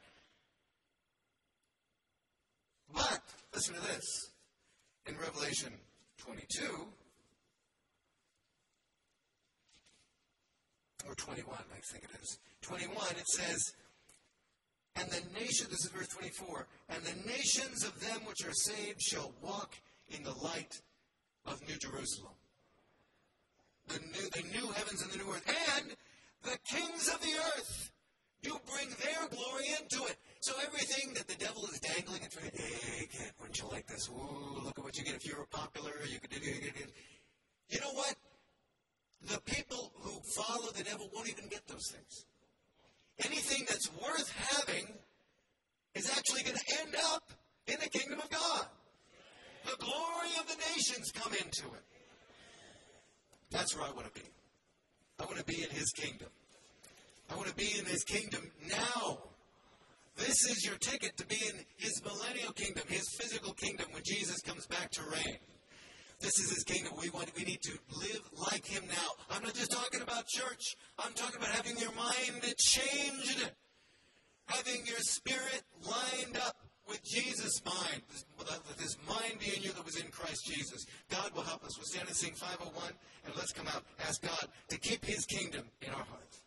But, 2.95 3.21
listen 3.55 3.75
to 3.75 3.81
this. 3.81 4.31
In 5.07 5.17
Revelation 5.19 5.73
22, 6.19 6.65
or 11.09 11.15
21, 11.15 11.57
I 11.57 11.81
think 11.93 12.05
it 12.05 12.11
is. 12.23 12.39
21, 12.63 12.97
it 13.11 13.29
says, 13.29 13.73
And 14.97 15.09
the 15.11 15.23
nation, 15.39 15.67
this 15.71 15.85
is 15.85 15.91
verse 15.95 16.09
24, 16.09 16.67
and 16.89 17.03
the 17.03 17.29
nations 17.29 17.85
of 17.85 17.99
them 18.01 18.21
which 18.27 18.45
are 18.47 18.53
saved 18.53 19.01
shall 19.01 19.33
walk 19.43 19.75
in 20.09 20.23
the 20.23 20.35
light 20.43 20.81
of 21.47 21.61
New 21.69 21.77
Jerusalem. 21.77 22.33
The 23.89 23.99
new, 23.99 24.31
the 24.31 24.59
new 24.59 24.73
heavens 24.73 25.03
and 25.03 25.11
the 25.13 25.19
new 25.19 25.31
earth. 25.31 25.47
And 25.79 25.91
the 26.43 26.59
kings 26.65 27.09
of 27.09 27.21
the 27.21 27.33
earth 27.57 27.93
do 28.43 28.59
bring 28.73 28.89
their 29.03 29.29
glory 29.29 29.67
into 29.81 30.05
it. 30.07 30.17
So 30.41 30.55
everything 30.65 31.15
that 31.15 31.27
the 31.29 31.35
devil 31.35 31.65
is 31.67 31.81
dangling 31.81 32.23
and 32.23 32.31
trying, 32.31 32.51
hey, 32.55 33.07
kid, 33.11 33.33
wouldn't 33.41 33.59
you 33.59 33.69
like 33.71 33.87
this? 33.87 34.09
Ooh, 34.09 34.63
look 34.65 34.79
at 34.79 34.85
what 34.85 34.97
you 34.97 35.05
get 35.05 35.15
if 35.15 35.27
you 35.27 35.37
were 35.37 35.47
popular. 35.47 35.93
You 36.09 36.21
could. 36.21 36.33
You 37.69 37.81
know 37.81 37.93
what? 37.93 38.15
The 39.29 39.41
people 39.41 39.93
who 39.97 40.21
follow 40.37 40.71
the 40.77 40.85
devil 40.85 41.11
won't 41.13 41.29
even 41.29 41.49
get 41.49 41.67
those 41.67 41.91
things. 41.91 42.27
Anything 43.25 43.65
that's 43.69 43.91
worth 44.01 44.31
having 44.31 44.87
is 45.95 46.11
actually 46.17 46.43
going 46.43 46.57
to 46.57 46.79
end 46.81 46.95
up 47.15 47.33
in 47.67 47.77
the 47.81 47.89
kingdom 47.89 48.21
of 48.21 48.31
God. 48.31 48.67
The 49.67 49.77
glory 49.79 50.33
of 50.39 50.47
the 50.47 50.57
nations 50.75 51.11
come 51.13 51.33
into 51.33 51.67
it. 51.75 51.85
That's 53.51 53.77
where 53.77 53.85
I 53.85 53.91
want 53.91 54.13
to 54.13 54.21
be. 54.21 54.27
I 55.19 55.25
want 55.25 55.39
to 55.39 55.45
be 55.45 55.63
in 55.63 55.71
his 55.71 55.91
kingdom. 55.93 56.29
I 57.31 57.37
want 57.37 57.49
to 57.49 57.55
be 57.55 57.79
in 57.79 57.85
his 57.85 58.05
kingdom 58.05 58.51
now. 58.69 59.19
This 60.17 60.49
is 60.49 60.65
your 60.65 60.77
ticket 60.77 61.17
to 61.19 61.27
be 61.27 61.37
in 61.37 61.65
his 61.77 62.01
millennial 62.05 62.53
kingdom, 62.53 62.85
his 62.89 63.05
physical 63.19 63.53
kingdom 63.53 63.87
when 63.93 64.03
Jesus 64.05 64.41
comes 64.43 64.67
back 64.67 64.91
to 64.93 65.03
reign. 65.03 65.37
This 66.21 66.39
is 66.39 66.51
his 66.51 66.65
kingdom. 66.65 66.93
We 67.01 67.11
want 67.11 67.31
we 67.37 67.45
need 67.45 67.61
to 67.63 67.73
live 68.01 68.23
like 68.51 68.65
him 68.65 68.85
now. 68.89 69.09
I'm 69.31 69.43
not 69.43 69.55
just 69.55 69.71
talking 69.71 70.01
about 70.01 70.27
church. 70.27 70.77
I'm 70.99 71.13
talking 71.13 71.37
about 71.37 71.51
having 71.51 71.77
your 71.77 71.93
mind 71.93 72.43
changed. 72.59 73.51
Having 74.47 74.87
your 74.87 74.99
spirit 75.01 75.63
lined 75.83 76.37
up 76.37 76.57
with 76.89 77.03
Jesus' 77.05 77.63
mind, 77.65 78.03
with 78.39 78.77
this 78.79 78.97
mind 79.09 79.39
being 79.41 79.63
you 79.63 79.73
that 79.73 79.85
was 79.85 79.97
in 79.97 80.09
Christ 80.09 80.47
Jesus. 80.47 80.87
God 81.11 81.33
will 81.35 81.43
help 81.43 81.65
us. 81.65 81.77
We'll 81.77 81.87
stand 81.87 82.09
and 82.09 82.17
sing 82.17 82.33
501, 82.35 82.93
and 83.27 83.37
let's 83.37 83.53
come 83.53 83.67
out. 83.69 83.85
Ask 84.07 84.23
God 84.23 84.49
to 84.69 84.79
keep 84.79 85.05
his 85.05 85.25
kingdom 85.27 85.65
in 85.83 85.91
our 85.91 86.05
hearts. 86.05 86.46